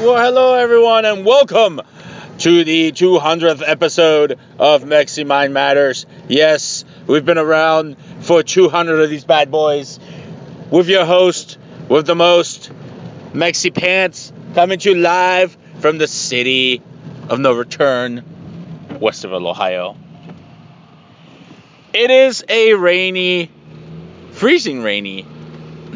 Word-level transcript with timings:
Well, 0.00 0.16
hello 0.16 0.54
everyone, 0.54 1.04
and 1.06 1.26
welcome 1.26 1.80
to 2.38 2.64
the 2.64 2.92
200th 2.92 3.64
episode 3.66 4.38
of 4.56 4.84
Mexi 4.84 5.26
Mind 5.26 5.52
Matters. 5.52 6.06
Yes, 6.28 6.84
we've 7.08 7.24
been 7.24 7.36
around 7.36 7.96
for 8.20 8.44
200 8.44 9.00
of 9.00 9.10
these 9.10 9.24
bad 9.24 9.50
boys. 9.50 9.98
With 10.70 10.88
your 10.88 11.04
host, 11.04 11.58
with 11.88 12.06
the 12.06 12.14
most, 12.14 12.70
Mexi 13.32 13.74
Pants, 13.74 14.32
coming 14.54 14.78
to 14.78 14.90
you 14.90 14.94
live 14.94 15.56
from 15.80 15.98
the 15.98 16.06
city 16.06 16.80
of 17.28 17.40
no 17.40 17.54
return, 17.54 18.22
Westerville, 18.90 19.50
Ohio. 19.50 19.96
It 21.92 22.12
is 22.12 22.44
a 22.48 22.74
rainy, 22.74 23.50
freezing 24.30 24.80
rainy 24.84 25.26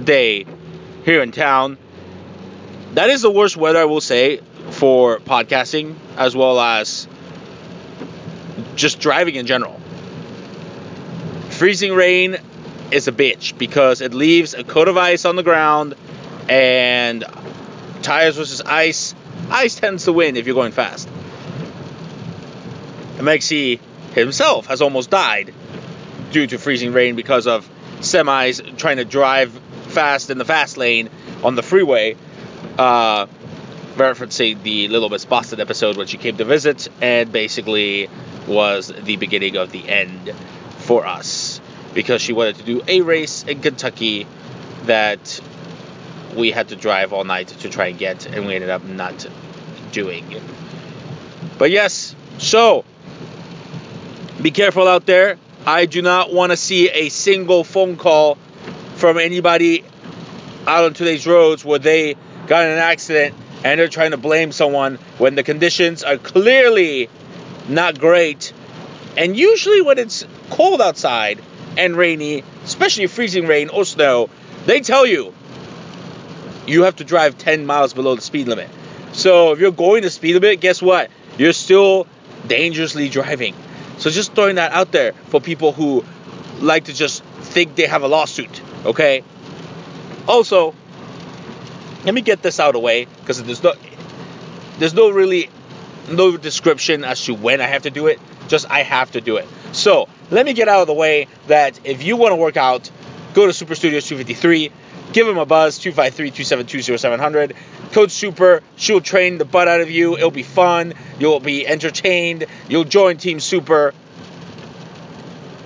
day 0.02 0.44
here 1.04 1.22
in 1.22 1.30
town 1.30 1.78
that 2.94 3.10
is 3.10 3.22
the 3.22 3.30
worst 3.30 3.56
weather 3.56 3.78
I 3.78 3.84
will 3.84 4.00
say 4.00 4.40
for 4.70 5.18
podcasting 5.18 5.96
as 6.16 6.36
well 6.36 6.60
as 6.60 7.08
just 8.74 9.00
driving 9.00 9.34
in 9.34 9.46
general. 9.46 9.80
Freezing 11.50 11.94
rain 11.94 12.36
is 12.90 13.08
a 13.08 13.12
bitch 13.12 13.56
because 13.56 14.00
it 14.00 14.12
leaves 14.12 14.54
a 14.54 14.64
coat 14.64 14.88
of 14.88 14.96
ice 14.96 15.24
on 15.24 15.36
the 15.36 15.42
ground 15.42 15.94
and 16.48 17.24
tires 18.02 18.36
versus 18.36 18.60
ice. 18.60 19.14
Ice 19.50 19.76
tends 19.76 20.04
to 20.04 20.12
win 20.12 20.36
if 20.36 20.46
you're 20.46 20.54
going 20.54 20.72
fast. 20.72 21.08
And 23.18 23.26
Mexi 23.26 23.80
himself 24.12 24.66
has 24.66 24.82
almost 24.82 25.10
died 25.10 25.54
due 26.32 26.46
to 26.46 26.58
freezing 26.58 26.92
rain 26.92 27.16
because 27.16 27.46
of 27.46 27.68
semis 28.00 28.76
trying 28.76 28.96
to 28.96 29.04
drive 29.04 29.52
fast 29.88 30.30
in 30.30 30.38
the 30.38 30.44
fast 30.44 30.76
lane 30.76 31.08
on 31.42 31.54
the 31.54 31.62
freeway 31.62 32.16
uh, 32.78 33.26
referencing 33.94 34.62
the 34.62 34.88
Little 34.88 35.08
Miss 35.08 35.24
Boston 35.24 35.60
episode 35.60 35.96
when 35.96 36.06
she 36.06 36.16
came 36.16 36.36
to 36.36 36.44
visit, 36.44 36.88
and 37.00 37.30
basically 37.32 38.08
was 38.46 38.88
the 38.88 39.16
beginning 39.16 39.56
of 39.56 39.70
the 39.70 39.88
end 39.88 40.32
for 40.78 41.06
us 41.06 41.60
because 41.94 42.20
she 42.22 42.32
wanted 42.32 42.56
to 42.56 42.64
do 42.64 42.82
a 42.88 43.02
race 43.02 43.44
in 43.44 43.60
Kentucky 43.60 44.26
that 44.84 45.40
we 46.34 46.50
had 46.50 46.68
to 46.68 46.76
drive 46.76 47.12
all 47.12 47.24
night 47.24 47.48
to 47.48 47.68
try 47.68 47.88
and 47.88 47.98
get, 47.98 48.26
and 48.26 48.46
we 48.46 48.54
ended 48.54 48.70
up 48.70 48.84
not 48.84 49.26
doing. 49.92 50.40
But 51.58 51.70
yes, 51.70 52.16
so 52.38 52.84
be 54.40 54.50
careful 54.50 54.88
out 54.88 55.06
there. 55.06 55.38
I 55.66 55.86
do 55.86 56.02
not 56.02 56.32
want 56.32 56.50
to 56.50 56.56
see 56.56 56.88
a 56.88 57.08
single 57.10 57.62
phone 57.62 57.96
call 57.96 58.36
from 58.96 59.18
anybody 59.18 59.84
out 60.66 60.84
on 60.84 60.94
today's 60.94 61.26
roads 61.26 61.64
where 61.64 61.78
they 61.78 62.16
got 62.52 62.66
in 62.66 62.72
an 62.72 62.78
accident 62.80 63.34
and 63.64 63.80
they're 63.80 63.88
trying 63.88 64.10
to 64.10 64.18
blame 64.18 64.52
someone 64.52 64.96
when 65.16 65.36
the 65.36 65.42
conditions 65.42 66.02
are 66.02 66.18
clearly 66.18 67.08
not 67.66 67.98
great. 67.98 68.52
And 69.16 69.34
usually, 69.34 69.80
when 69.80 69.98
it's 69.98 70.26
cold 70.50 70.82
outside 70.82 71.40
and 71.78 71.96
rainy, 71.96 72.44
especially 72.64 73.06
freezing 73.06 73.46
rain 73.46 73.70
or 73.70 73.86
snow, 73.86 74.28
they 74.66 74.80
tell 74.80 75.06
you 75.06 75.32
you 76.66 76.82
have 76.82 76.96
to 76.96 77.04
drive 77.04 77.38
10 77.38 77.64
miles 77.64 77.94
below 77.94 78.16
the 78.16 78.20
speed 78.20 78.48
limit. 78.48 78.68
So, 79.12 79.52
if 79.52 79.58
you're 79.58 79.72
going 79.72 80.02
the 80.02 80.10
speed 80.10 80.34
limit, 80.34 80.60
guess 80.60 80.82
what? 80.82 81.10
You're 81.38 81.54
still 81.54 82.06
dangerously 82.46 83.08
driving. 83.08 83.54
So, 83.96 84.10
just 84.10 84.34
throwing 84.34 84.56
that 84.56 84.72
out 84.72 84.92
there 84.92 85.14
for 85.30 85.40
people 85.40 85.72
who 85.72 86.04
like 86.60 86.84
to 86.84 86.92
just 86.92 87.24
think 87.54 87.76
they 87.76 87.86
have 87.86 88.02
a 88.02 88.08
lawsuit, 88.08 88.60
okay? 88.84 89.24
Also, 90.28 90.74
let 92.04 92.14
me 92.14 92.20
get 92.20 92.42
this 92.42 92.58
out 92.60 92.68
of 92.68 92.72
the 92.74 92.80
way 92.80 93.04
because 93.04 93.42
there's 93.42 93.62
no 93.62 93.74
there's 94.78 94.94
no 94.94 95.10
really 95.10 95.50
no 96.10 96.36
description 96.36 97.04
as 97.04 97.24
to 97.24 97.34
when 97.34 97.60
I 97.60 97.66
have 97.66 97.82
to 97.82 97.90
do 97.90 98.06
it. 98.08 98.18
Just 98.48 98.70
I 98.70 98.82
have 98.82 99.12
to 99.12 99.20
do 99.20 99.36
it. 99.36 99.46
So 99.72 100.08
let 100.30 100.44
me 100.44 100.52
get 100.52 100.68
out 100.68 100.80
of 100.80 100.86
the 100.86 100.94
way 100.94 101.28
that 101.46 101.80
if 101.84 102.02
you 102.02 102.16
want 102.16 102.32
to 102.32 102.36
work 102.36 102.56
out, 102.56 102.90
go 103.34 103.46
to 103.46 103.52
Super 103.52 103.74
Studios 103.74 104.06
253. 104.06 104.72
Give 105.12 105.26
them 105.26 105.36
a 105.36 105.44
buzz 105.44 105.78
253-272-0700. 105.78 107.54
Code 107.92 108.10
Super. 108.10 108.62
She'll 108.76 109.02
train 109.02 109.36
the 109.36 109.44
butt 109.44 109.68
out 109.68 109.82
of 109.82 109.90
you. 109.90 110.16
It'll 110.16 110.30
be 110.30 110.42
fun. 110.42 110.94
You'll 111.18 111.40
be 111.40 111.66
entertained. 111.66 112.46
You'll 112.68 112.84
join 112.84 113.18
Team 113.18 113.38
Super. 113.38 113.92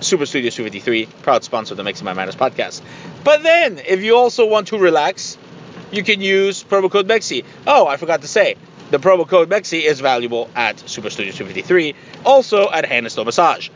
Super 0.01 0.25
Studios 0.25 0.53
253, 0.55 1.07
proud 1.23 1.43
sponsor 1.43 1.73
of 1.73 1.77
the 1.77 1.83
Mexi 1.83 2.03
Mind 2.03 2.17
Matters 2.17 2.35
podcast. 2.35 2.81
But 3.23 3.41
then, 3.41 3.79
if 3.79 4.03
you 4.03 4.15
also 4.15 4.45
want 4.45 4.67
to 4.67 4.77
relax, 4.77 5.37
you 5.91 6.03
can 6.03 6.21
use 6.21 6.63
promo 6.63 6.91
code 6.91 7.07
MEXI. 7.07 7.45
Oh, 7.65 7.87
I 7.87 7.97
forgot 7.97 8.21
to 8.21 8.27
say, 8.27 8.55
the 8.91 8.99
promo 8.99 9.27
code 9.27 9.49
MEXI 9.49 9.83
is 9.83 9.99
valuable 9.99 10.49
at 10.55 10.79
Super 10.79 11.09
Studio 11.09 11.31
253, 11.31 11.95
also 12.25 12.69
at 12.69 12.85
Hand 12.85 13.05
and 13.05 13.11
Stone 13.11 13.25
Massage. 13.25 13.69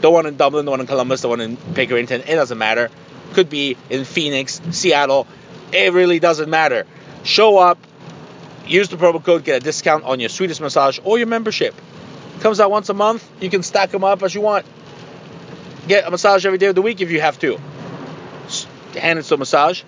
The 0.00 0.10
one 0.10 0.26
in 0.26 0.36
Dublin, 0.36 0.64
the 0.64 0.70
one 0.70 0.80
in 0.80 0.86
Columbus, 0.86 1.22
the 1.22 1.28
one 1.28 1.40
in 1.40 1.56
Pickerington, 1.56 2.20
it 2.20 2.34
doesn't 2.34 2.58
matter. 2.58 2.90
Could 3.32 3.50
be 3.50 3.76
in 3.90 4.04
Phoenix, 4.04 4.60
Seattle, 4.70 5.26
it 5.72 5.92
really 5.92 6.18
doesn't 6.18 6.50
matter. 6.50 6.86
Show 7.22 7.58
up, 7.58 7.78
use 8.66 8.88
the 8.88 8.96
promo 8.96 9.22
code, 9.22 9.44
get 9.44 9.56
a 9.56 9.64
discount 9.64 10.04
on 10.04 10.20
your 10.20 10.28
sweetest 10.28 10.60
massage 10.60 10.98
or 11.04 11.18
your 11.18 11.26
membership. 11.26 11.74
Comes 12.40 12.60
out 12.60 12.70
once 12.70 12.88
a 12.88 12.94
month, 12.94 13.28
you 13.42 13.50
can 13.50 13.62
stack 13.62 13.90
them 13.90 14.04
up 14.04 14.22
as 14.22 14.34
you 14.34 14.40
want. 14.40 14.64
Get 15.86 16.06
a 16.06 16.10
massage 16.10 16.46
every 16.46 16.58
day 16.58 16.66
of 16.66 16.74
the 16.74 16.82
week 16.82 17.00
if 17.00 17.10
you 17.10 17.20
have 17.20 17.38
to. 17.40 17.58
Hand 18.98 19.18
and 19.18 19.24
Stone 19.24 19.40
Massage, 19.40 19.82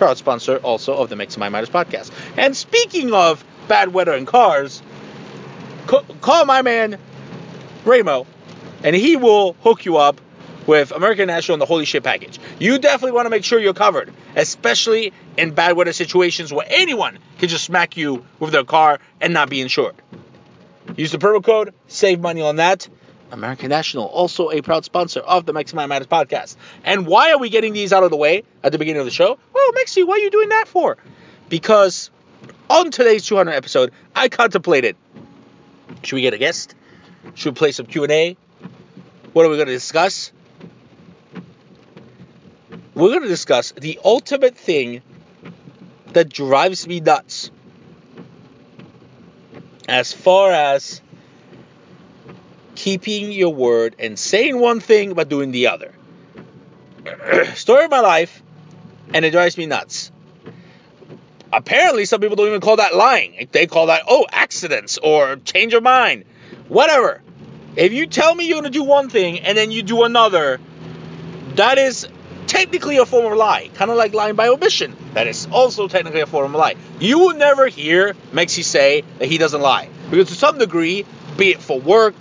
proud 0.00 0.16
sponsor 0.16 0.56
also 0.56 0.94
of 0.94 1.10
the 1.10 1.14
Mix 1.14 1.36
My 1.36 1.50
Matters 1.50 1.68
podcast. 1.68 2.10
And 2.38 2.56
speaking 2.56 3.12
of 3.12 3.44
bad 3.68 3.92
weather 3.92 4.14
and 4.14 4.26
cars, 4.26 4.80
call 6.22 6.46
my 6.46 6.62
man 6.62 6.98
Ramo, 7.84 8.26
and 8.82 8.96
he 8.96 9.16
will 9.16 9.52
hook 9.62 9.84
you 9.84 9.98
up 9.98 10.18
with 10.66 10.90
American 10.92 11.26
National 11.26 11.56
and 11.56 11.60
the 11.60 11.66
Holy 11.66 11.84
Shit 11.84 12.02
package. 12.02 12.40
You 12.58 12.78
definitely 12.78 13.12
want 13.12 13.26
to 13.26 13.30
make 13.30 13.44
sure 13.44 13.60
you're 13.60 13.74
covered, 13.74 14.10
especially 14.36 15.12
in 15.36 15.50
bad 15.50 15.76
weather 15.76 15.92
situations 15.92 16.50
where 16.50 16.66
anyone 16.70 17.18
can 17.38 17.50
just 17.50 17.64
smack 17.64 17.98
you 17.98 18.24
with 18.38 18.52
their 18.52 18.64
car 18.64 19.00
and 19.20 19.34
not 19.34 19.50
be 19.50 19.60
insured. 19.60 19.96
Use 20.96 21.12
the 21.12 21.18
promo 21.18 21.44
code, 21.44 21.74
save 21.88 22.20
money 22.20 22.40
on 22.40 22.56
that. 22.56 22.88
American 23.30 23.68
National, 23.68 24.06
also 24.06 24.50
a 24.50 24.60
proud 24.62 24.84
sponsor 24.84 25.20
of 25.20 25.46
the 25.46 25.52
Mexi 25.52 25.74
Matters 25.88 26.06
podcast. 26.06 26.56
And 26.84 27.06
why 27.06 27.32
are 27.32 27.38
we 27.38 27.48
getting 27.48 27.72
these 27.72 27.92
out 27.92 28.02
of 28.02 28.10
the 28.10 28.16
way 28.16 28.44
at 28.62 28.72
the 28.72 28.78
beginning 28.78 29.00
of 29.00 29.06
the 29.06 29.12
show? 29.12 29.38
Well, 29.52 29.72
Mexi, 29.72 30.06
what 30.06 30.18
are 30.18 30.22
you 30.22 30.30
doing 30.30 30.48
that 30.50 30.66
for? 30.68 30.96
Because 31.48 32.10
on 32.68 32.90
today's 32.90 33.26
200 33.26 33.52
episode, 33.52 33.92
I 34.14 34.28
contemplated, 34.28 34.96
should 36.02 36.16
we 36.16 36.22
get 36.22 36.34
a 36.34 36.38
guest? 36.38 36.74
Should 37.34 37.54
we 37.54 37.58
play 37.58 37.72
some 37.72 37.86
Q&A? 37.86 38.36
What 39.32 39.46
are 39.46 39.48
we 39.48 39.56
going 39.56 39.68
to 39.68 39.72
discuss? 39.72 40.32
We're 42.94 43.08
going 43.08 43.22
to 43.22 43.28
discuss 43.28 43.72
the 43.72 44.00
ultimate 44.04 44.56
thing 44.56 45.02
that 46.12 46.28
drives 46.28 46.86
me 46.86 47.00
nuts 47.00 47.50
as 49.88 50.12
far 50.12 50.52
as 50.52 51.00
keeping 52.74 53.32
your 53.32 53.54
word 53.54 53.96
and 53.98 54.18
saying 54.18 54.58
one 54.58 54.80
thing 54.80 55.14
but 55.14 55.28
doing 55.28 55.52
the 55.52 55.68
other. 55.68 55.92
Story 57.54 57.84
of 57.84 57.90
my 57.90 58.00
life, 58.00 58.42
and 59.14 59.24
it 59.24 59.30
drives 59.30 59.56
me 59.56 59.66
nuts. 59.66 60.12
Apparently, 61.52 62.04
some 62.04 62.20
people 62.20 62.36
don't 62.36 62.46
even 62.46 62.60
call 62.60 62.76
that 62.76 62.94
lying. 62.94 63.48
They 63.52 63.66
call 63.66 63.86
that, 63.86 64.02
oh, 64.08 64.26
accidents 64.30 64.98
or 64.98 65.36
change 65.36 65.74
of 65.74 65.82
mind. 65.82 66.24
Whatever. 66.68 67.22
If 67.76 67.92
you 67.92 68.06
tell 68.06 68.34
me 68.34 68.46
you're 68.46 68.60
going 68.60 68.72
to 68.72 68.78
do 68.78 68.84
one 68.84 69.08
thing 69.08 69.40
and 69.40 69.56
then 69.58 69.70
you 69.70 69.82
do 69.82 70.04
another, 70.04 70.60
That 71.56 71.78
is 71.78 72.06
technically 72.46 72.98
a 72.98 73.06
form 73.06 73.32
of 73.32 73.38
lie, 73.38 73.70
kind 73.74 73.90
of 73.90 73.96
like 73.96 74.14
lying 74.14 74.36
by 74.36 74.48
omission. 74.48 74.96
That 75.14 75.26
is 75.26 75.48
also 75.50 75.88
technically 75.88 76.20
a 76.20 76.26
form 76.26 76.54
of 76.54 76.58
lie. 76.58 76.76
You 77.00 77.18
will 77.18 77.34
never 77.34 77.66
hear 77.68 78.14
Mexi 78.32 78.64
say 78.64 79.02
that 79.18 79.28
he 79.28 79.38
doesn't 79.38 79.60
lie, 79.60 79.88
because 80.10 80.28
to 80.28 80.34
some 80.34 80.58
degree, 80.58 81.04
be 81.36 81.50
it 81.50 81.60
for 81.60 81.80
work, 81.80 82.14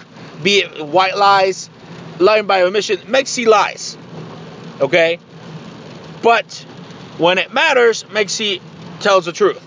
be 0.44 0.60
it 0.60 0.86
white 0.86 1.18
lies, 1.18 1.70
lying 2.20 2.48
by 2.48 2.62
omission, 2.64 2.98
Mexi 3.00 3.46
lies. 3.46 3.98
Okay? 4.80 5.20
But 6.22 6.54
when 7.18 7.38
it 7.38 7.54
matters, 7.54 8.04
Mexi 8.06 8.62
tells 9.00 9.26
the 9.26 9.32
truth. 9.32 9.66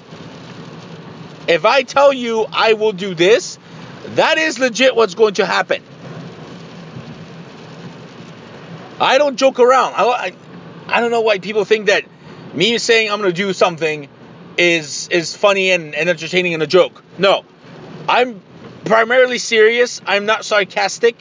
If 1.49 1.65
I 1.65 1.83
tell 1.83 2.13
you 2.13 2.47
I 2.53 2.75
will 2.75 2.93
do 2.93 3.15
this, 3.15 3.59
that 4.15 4.39
is 4.39 4.59
legit 4.59 4.95
what's 4.95 5.15
going 5.15 5.35
to 5.35 5.47
happen. 5.47 5.83
I 9.01 9.19
don't 9.19 9.37
joke 9.37 9.59
around. 9.59 9.95
I, 9.95 10.05
I, 10.05 10.33
I 10.87 11.01
don't 11.01 11.11
know 11.11 11.23
why 11.23 11.39
people 11.39 11.65
think 11.65 11.87
that 11.87 12.05
me 12.55 12.79
saying 12.79 13.11
I'm 13.11 13.21
going 13.21 13.33
to 13.33 13.37
do 13.37 13.53
something 13.53 14.09
is 14.57 15.09
is 15.09 15.35
funny 15.35 15.71
and, 15.71 15.95
and 15.95 16.09
entertaining 16.09 16.55
and 16.55 16.63
a 16.63 16.67
joke. 16.67 17.03
No. 17.19 17.45
I'm 18.09 18.41
primarily 18.85 19.39
serious. 19.39 20.01
I'm 20.07 20.27
not 20.27 20.45
sarcastic 20.45 21.21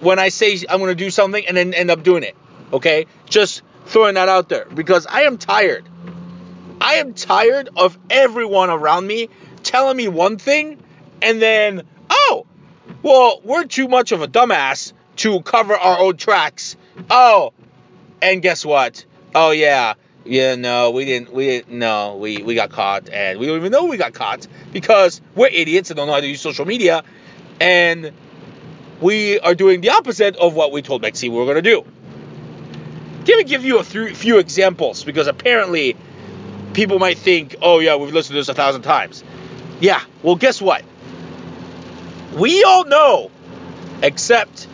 when 0.00 0.18
I 0.18 0.28
say 0.28 0.58
I'm 0.68 0.78
going 0.78 0.90
to 0.90 0.94
do 0.94 1.10
something 1.10 1.46
and 1.46 1.56
then 1.56 1.74
end 1.74 1.90
up 1.90 2.02
doing 2.02 2.22
it. 2.22 2.36
Okay? 2.72 3.06
Just 3.26 3.62
throwing 3.86 4.14
that 4.14 4.28
out 4.28 4.48
there 4.48 4.66
because 4.66 5.06
I 5.06 5.22
am 5.22 5.38
tired. 5.38 5.88
I 6.80 6.94
am 6.94 7.14
tired 7.14 7.68
of 7.76 7.98
everyone 8.10 8.70
around 8.70 9.06
me 9.06 9.28
telling 9.62 9.96
me 9.96 10.08
one 10.08 10.38
thing 10.38 10.82
and 11.20 11.40
then, 11.40 11.82
oh, 12.10 12.46
well, 13.02 13.40
we're 13.44 13.64
too 13.64 13.88
much 13.88 14.12
of 14.12 14.22
a 14.22 14.26
dumbass 14.26 14.92
to 15.16 15.40
cover 15.42 15.74
our 15.74 15.98
own 16.00 16.16
tracks. 16.16 16.76
Oh, 17.10 17.52
and 18.20 18.42
guess 18.42 18.64
what? 18.64 19.04
Oh 19.34 19.50
yeah, 19.50 19.94
yeah, 20.24 20.54
no, 20.54 20.90
we 20.90 21.04
didn't, 21.04 21.32
we 21.32 21.46
didn't, 21.46 21.78
no, 21.78 22.16
we, 22.16 22.42
we 22.42 22.54
got 22.54 22.70
caught, 22.70 23.08
and 23.10 23.38
we 23.38 23.46
don't 23.46 23.56
even 23.56 23.72
know 23.72 23.86
we 23.86 23.96
got 23.96 24.14
caught 24.14 24.46
because 24.72 25.20
we're 25.34 25.48
idiots 25.48 25.90
and 25.90 25.96
don't 25.96 26.06
know 26.06 26.12
how 26.14 26.20
to 26.20 26.26
use 26.26 26.40
social 26.40 26.64
media, 26.64 27.02
and 27.60 28.12
we 29.00 29.40
are 29.40 29.54
doing 29.54 29.80
the 29.80 29.90
opposite 29.90 30.36
of 30.36 30.54
what 30.54 30.72
we 30.72 30.82
told 30.82 31.02
Mexi 31.02 31.28
we 31.28 31.36
were 31.36 31.46
gonna 31.46 31.62
do. 31.62 31.84
Let 33.26 33.38
me 33.38 33.44
give 33.44 33.64
you 33.64 33.78
a 33.78 33.84
few 33.84 34.38
examples 34.38 35.04
because 35.04 35.28
apparently 35.28 35.96
people 36.72 36.98
might 36.98 37.18
think, 37.18 37.56
oh 37.62 37.78
yeah, 37.78 37.96
we've 37.96 38.12
listened 38.12 38.34
to 38.34 38.40
this 38.40 38.48
a 38.48 38.54
thousand 38.54 38.82
times. 38.82 39.22
Yeah, 39.80 40.00
well, 40.22 40.36
guess 40.36 40.60
what? 40.60 40.84
We 42.34 42.64
all 42.64 42.84
know, 42.84 43.30
except 44.02 44.66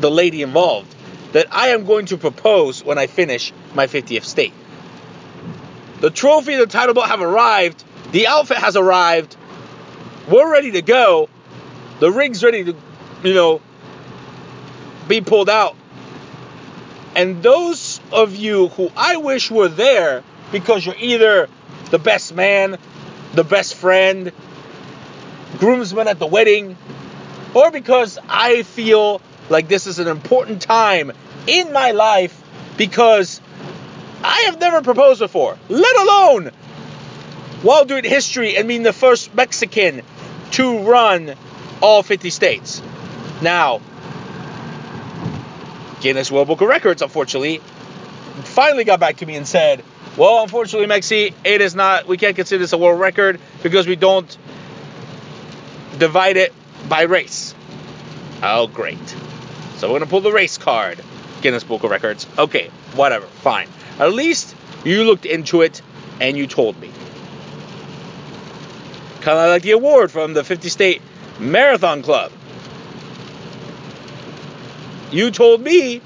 the 0.00 0.10
lady 0.10 0.42
involved, 0.42 0.94
that 1.32 1.48
I 1.52 1.68
am 1.68 1.84
going 1.84 2.06
to 2.06 2.16
propose 2.16 2.84
when 2.84 2.98
I 2.98 3.06
finish 3.06 3.52
my 3.74 3.86
50th 3.86 4.24
state. 4.24 4.54
The 6.04 6.10
trophy 6.10 6.52
and 6.52 6.60
the 6.60 6.66
title 6.66 6.92
belt 6.92 7.06
have 7.06 7.22
arrived. 7.22 7.82
The 8.12 8.26
outfit 8.26 8.58
has 8.58 8.76
arrived. 8.76 9.38
We're 10.28 10.52
ready 10.52 10.72
to 10.72 10.82
go. 10.82 11.30
The 11.98 12.12
ring's 12.12 12.44
ready 12.44 12.62
to, 12.62 12.76
you 13.22 13.32
know, 13.32 13.62
be 15.08 15.22
pulled 15.22 15.48
out. 15.48 15.74
And 17.16 17.42
those 17.42 18.02
of 18.12 18.36
you 18.36 18.68
who 18.68 18.90
I 18.94 19.16
wish 19.16 19.50
were 19.50 19.68
there 19.68 20.22
because 20.52 20.84
you're 20.84 20.94
either 20.98 21.48
the 21.90 21.98
best 21.98 22.34
man, 22.34 22.76
the 23.32 23.44
best 23.44 23.74
friend, 23.74 24.30
groomsman 25.56 26.06
at 26.06 26.18
the 26.18 26.26
wedding, 26.26 26.76
or 27.54 27.70
because 27.70 28.18
I 28.28 28.62
feel 28.62 29.22
like 29.48 29.68
this 29.68 29.86
is 29.86 29.98
an 29.98 30.08
important 30.08 30.60
time 30.60 31.12
in 31.46 31.72
my 31.72 31.92
life 31.92 32.38
because 32.76 33.40
I 34.24 34.44
have 34.46 34.58
never 34.58 34.80
proposed 34.80 35.20
before, 35.20 35.58
let 35.68 35.96
alone 35.98 36.50
while 37.62 37.84
doing 37.84 38.04
history 38.04 38.56
and 38.56 38.66
being 38.66 38.82
the 38.82 38.92
first 38.92 39.34
Mexican 39.34 40.02
to 40.52 40.78
run 40.80 41.34
all 41.82 42.02
50 42.02 42.30
states. 42.30 42.82
Now, 43.42 43.80
Guinness 46.00 46.30
World 46.32 46.48
Book 46.48 46.62
of 46.62 46.68
Records, 46.68 47.02
unfortunately, 47.02 47.58
finally 48.44 48.84
got 48.84 48.98
back 48.98 49.16
to 49.16 49.26
me 49.26 49.36
and 49.36 49.46
said, 49.46 49.84
well, 50.16 50.42
unfortunately, 50.42 50.86
Mexi, 50.86 51.34
it 51.44 51.60
is 51.60 51.74
not, 51.74 52.06
we 52.06 52.16
can't 52.16 52.36
consider 52.36 52.60
this 52.60 52.72
a 52.72 52.78
world 52.78 53.00
record 53.00 53.40
because 53.62 53.86
we 53.86 53.96
don't 53.96 54.38
divide 55.98 56.36
it 56.38 56.52
by 56.88 57.02
race. 57.02 57.54
Oh, 58.42 58.68
great. 58.68 58.98
So 59.76 59.88
we're 59.88 59.98
going 59.98 60.00
to 60.02 60.06
pull 60.06 60.20
the 60.20 60.32
race 60.32 60.56
card. 60.56 60.98
Guinness 61.42 61.64
Book 61.64 61.84
of 61.84 61.90
Records. 61.90 62.26
Okay, 62.38 62.70
whatever, 62.94 63.26
fine. 63.26 63.68
At 63.98 64.12
least 64.12 64.54
you 64.84 65.04
looked 65.04 65.26
into 65.26 65.62
it 65.62 65.82
and 66.20 66.36
you 66.36 66.46
told 66.46 66.80
me. 66.80 66.90
Kind 69.20 69.38
of 69.38 69.48
like 69.48 69.62
the 69.62 69.72
award 69.72 70.10
from 70.10 70.34
the 70.34 70.44
50 70.44 70.68
State 70.68 71.02
Marathon 71.38 72.02
Club. 72.02 72.30
You 75.10 75.30
told 75.30 75.60
me. 75.60 76.02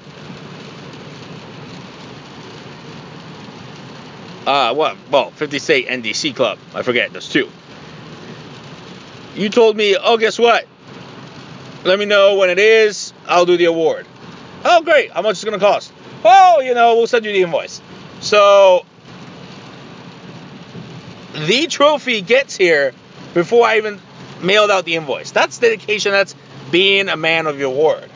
Uh, 4.46 4.74
what? 4.74 4.96
Well, 5.10 5.30
50 5.32 5.58
State 5.58 5.88
NDC 5.88 6.36
Club. 6.36 6.58
I 6.74 6.82
forget. 6.82 7.12
There's 7.12 7.28
two. 7.28 7.48
You 9.34 9.48
told 9.48 9.76
me, 9.76 9.96
oh, 9.96 10.16
guess 10.16 10.38
what? 10.38 10.66
Let 11.84 11.98
me 11.98 12.04
know 12.04 12.36
when 12.36 12.50
it 12.50 12.58
is. 12.58 13.12
I'll 13.26 13.46
do 13.46 13.56
the 13.56 13.66
award. 13.66 14.06
Oh, 14.64 14.82
great. 14.82 15.10
How 15.12 15.22
much 15.22 15.38
is 15.38 15.44
it 15.44 15.46
going 15.46 15.58
to 15.58 15.64
cost? 15.64 15.92
Oh, 16.24 16.60
you 16.60 16.74
know, 16.74 16.96
we'll 16.96 17.06
send 17.06 17.24
you 17.24 17.32
the 17.32 17.42
invoice. 17.42 17.80
So, 18.20 18.84
the 21.34 21.66
trophy 21.68 22.20
gets 22.20 22.56
here 22.56 22.92
before 23.34 23.66
I 23.66 23.76
even 23.76 24.00
mailed 24.42 24.70
out 24.70 24.84
the 24.84 24.96
invoice. 24.96 25.30
That's 25.30 25.58
dedication. 25.58 26.12
That's 26.12 26.34
being 26.70 27.08
a 27.08 27.16
man 27.16 27.46
of 27.46 27.58
your 27.58 27.70
word. 27.70 28.10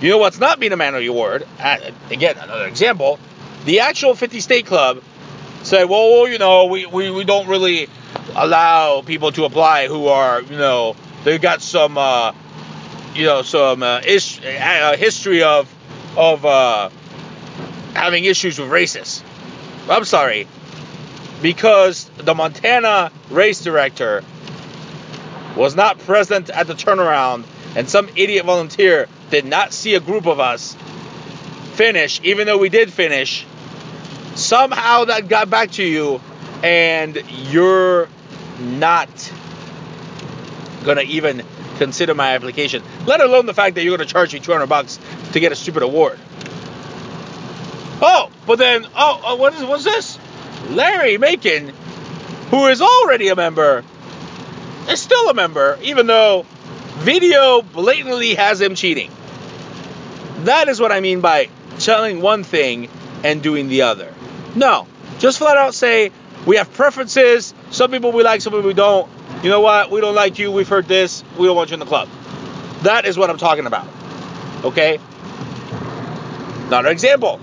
You 0.00 0.10
know 0.10 0.18
what's 0.18 0.38
not 0.38 0.60
being 0.60 0.72
a 0.72 0.76
man 0.76 0.94
of 0.94 1.02
your 1.02 1.14
word? 1.14 1.46
Uh, 1.58 1.78
again, 2.10 2.36
another 2.38 2.66
example. 2.66 3.18
The 3.64 3.80
actual 3.80 4.14
50 4.14 4.40
State 4.40 4.66
Club 4.66 5.02
said, 5.62 5.84
well, 5.84 6.28
you 6.28 6.38
know, 6.38 6.66
we, 6.66 6.86
we, 6.86 7.10
we 7.10 7.24
don't 7.24 7.46
really 7.48 7.88
allow 8.34 9.02
people 9.02 9.32
to 9.32 9.44
apply 9.44 9.88
who 9.88 10.08
are, 10.08 10.42
you 10.42 10.58
know, 10.58 10.94
they've 11.24 11.40
got 11.40 11.62
some, 11.62 11.96
uh, 11.96 12.32
you 13.14 13.24
know, 13.24 13.42
some 13.42 13.82
uh, 13.82 14.00
ish, 14.06 14.44
uh, 14.44 14.96
history 14.96 15.42
of, 15.42 15.73
of 16.16 16.44
uh, 16.44 16.90
having 17.94 18.24
issues 18.24 18.58
with 18.58 18.70
racists. 18.70 19.22
I'm 19.88 20.04
sorry. 20.04 20.46
Because 21.42 22.04
the 22.16 22.34
Montana 22.34 23.12
race 23.30 23.62
director 23.62 24.24
was 25.56 25.76
not 25.76 25.98
present 26.00 26.50
at 26.50 26.66
the 26.66 26.74
turnaround 26.74 27.44
and 27.76 27.88
some 27.88 28.08
idiot 28.16 28.44
volunteer 28.44 29.08
did 29.30 29.44
not 29.44 29.72
see 29.72 29.94
a 29.94 30.00
group 30.00 30.26
of 30.26 30.40
us 30.40 30.76
finish, 31.74 32.20
even 32.22 32.46
though 32.46 32.58
we 32.58 32.68
did 32.68 32.92
finish, 32.92 33.44
somehow 34.34 35.04
that 35.06 35.28
got 35.28 35.50
back 35.50 35.72
to 35.72 35.84
you 35.84 36.20
and 36.62 37.22
you're 37.50 38.08
not 38.60 39.08
gonna 40.84 41.02
even 41.02 41.42
consider 41.78 42.14
my 42.14 42.34
application, 42.34 42.82
let 43.06 43.20
alone 43.20 43.46
the 43.46 43.54
fact 43.54 43.74
that 43.76 43.84
you're 43.84 43.96
gonna 43.96 44.08
charge 44.08 44.32
me 44.32 44.40
200 44.40 44.66
bucks 44.66 44.98
to 45.32 45.40
get 45.40 45.52
a 45.52 45.56
stupid 45.56 45.82
award. 45.82 46.18
Oh, 48.00 48.30
but 48.46 48.58
then, 48.58 48.86
oh, 48.94 49.20
oh 49.24 49.36
what 49.36 49.54
is 49.54 49.64
what's 49.64 49.84
this? 49.84 50.18
Larry 50.70 51.18
Macon, 51.18 51.72
who 52.50 52.66
is 52.66 52.80
already 52.80 53.28
a 53.28 53.36
member, 53.36 53.84
is 54.88 55.00
still 55.00 55.28
a 55.28 55.34
member, 55.34 55.78
even 55.82 56.06
though 56.06 56.44
video 56.98 57.62
blatantly 57.62 58.34
has 58.34 58.60
him 58.60 58.74
cheating. 58.74 59.10
That 60.44 60.68
is 60.68 60.80
what 60.80 60.92
I 60.92 61.00
mean 61.00 61.20
by 61.20 61.48
telling 61.78 62.20
one 62.20 62.44
thing 62.44 62.88
and 63.22 63.42
doing 63.42 63.68
the 63.68 63.82
other. 63.82 64.12
No, 64.54 64.86
just 65.18 65.38
flat 65.38 65.56
out 65.56 65.74
say 65.74 66.12
we 66.46 66.56
have 66.56 66.72
preferences. 66.74 67.54
Some 67.70 67.90
people 67.90 68.12
we 68.12 68.22
like, 68.22 68.40
some 68.40 68.52
people 68.52 68.68
we 68.68 68.74
don't. 68.74 69.08
You 69.44 69.50
know 69.50 69.60
what? 69.60 69.90
We 69.90 70.00
don't 70.00 70.14
like 70.14 70.38
you. 70.38 70.50
We've 70.50 70.66
heard 70.66 70.88
this. 70.88 71.22
We 71.36 71.46
don't 71.46 71.54
want 71.54 71.68
you 71.68 71.74
in 71.74 71.80
the 71.80 71.84
club. 71.84 72.08
That 72.80 73.04
is 73.04 73.18
what 73.18 73.28
I'm 73.28 73.36
talking 73.36 73.66
about. 73.66 73.86
Okay? 74.64 74.98
Another 76.68 76.88
example. 76.88 77.38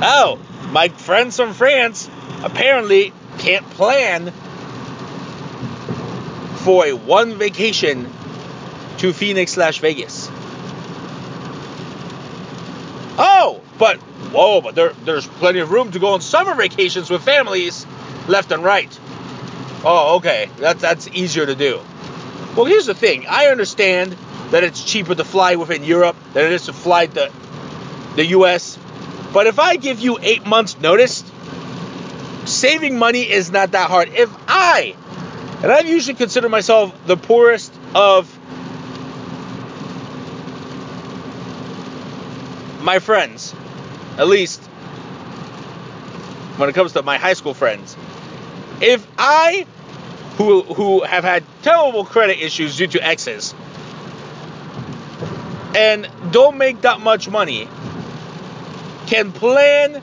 Oh, 0.00 0.38
my 0.70 0.88
friends 0.88 1.36
from 1.36 1.52
France 1.52 2.08
apparently 2.42 3.12
can't 3.36 3.68
plan 3.72 4.32
for 6.64 6.86
a 6.86 6.92
one 6.94 7.34
vacation 7.34 8.10
to 8.96 9.12
Phoenix 9.12 9.52
slash 9.52 9.80
Vegas. 9.80 10.30
Oh, 13.18 13.60
but 13.78 13.98
whoa, 14.32 14.62
but 14.62 14.74
there, 14.74 14.94
there's 15.04 15.26
plenty 15.26 15.58
of 15.58 15.70
room 15.70 15.90
to 15.90 15.98
go 15.98 16.14
on 16.14 16.22
summer 16.22 16.54
vacations 16.54 17.10
with 17.10 17.22
families 17.22 17.86
left 18.26 18.52
and 18.52 18.64
right. 18.64 18.98
Oh, 19.84 20.16
okay, 20.16 20.48
that's 20.58 20.80
that's 20.80 21.08
easier 21.08 21.44
to 21.44 21.54
do. 21.54 21.80
Well, 22.56 22.66
here's 22.66 22.86
the 22.86 22.94
thing. 22.94 23.26
I 23.28 23.46
understand 23.46 24.16
that 24.50 24.62
it's 24.62 24.84
cheaper 24.84 25.14
to 25.14 25.24
fly 25.24 25.56
within 25.56 25.82
Europe 25.82 26.16
than 26.34 26.44
it 26.46 26.52
is 26.52 26.66
to 26.66 26.72
fly 26.72 27.06
to 27.06 27.32
the 28.16 28.26
US. 28.26 28.78
But 29.32 29.46
if 29.46 29.58
I 29.58 29.76
give 29.76 30.00
you 30.00 30.18
eight 30.20 30.46
months 30.46 30.78
notice, 30.78 31.24
saving 32.44 32.98
money 32.98 33.22
is 33.22 33.50
not 33.50 33.72
that 33.72 33.88
hard. 33.88 34.10
If 34.10 34.30
I, 34.46 34.94
and 35.62 35.72
I 35.72 35.80
usually 35.80 36.16
consider 36.16 36.48
myself 36.48 36.94
the 37.06 37.16
poorest 37.16 37.72
of 37.94 38.28
my 42.82 42.98
friends, 42.98 43.54
at 44.18 44.28
least 44.28 44.62
when 46.58 46.68
it 46.68 46.74
comes 46.74 46.92
to 46.92 47.02
my 47.02 47.16
high 47.16 47.32
school 47.32 47.54
friends, 47.54 47.96
if 48.82 49.06
I, 49.16 49.66
who 50.36 50.62
who 50.62 51.02
have 51.02 51.24
had 51.24 51.44
terrible 51.62 52.04
credit 52.04 52.42
issues 52.42 52.76
due 52.76 52.86
to 52.88 53.04
exes, 53.04 53.54
and 55.74 56.08
don't 56.30 56.58
make 56.58 56.82
that 56.82 57.00
much 57.00 57.28
money, 57.28 57.68
can 59.06 59.32
plan 59.32 60.02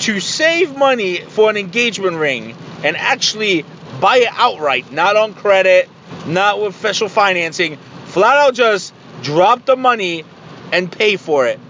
to 0.00 0.20
save 0.20 0.76
money 0.76 1.18
for 1.18 1.50
an 1.50 1.56
engagement 1.56 2.16
ring 2.16 2.56
and 2.82 2.96
actually 2.96 3.64
buy 4.00 4.18
it 4.18 4.30
outright, 4.32 4.90
not 4.90 5.16
on 5.16 5.34
credit, 5.34 5.88
not 6.26 6.60
with 6.60 6.74
special 6.74 7.08
financing, 7.08 7.76
flat 8.06 8.36
out 8.36 8.54
just 8.54 8.94
drop 9.22 9.64
the 9.66 9.76
money 9.76 10.24
and 10.72 10.90
pay 10.90 11.16
for 11.16 11.46
it. 11.46 11.60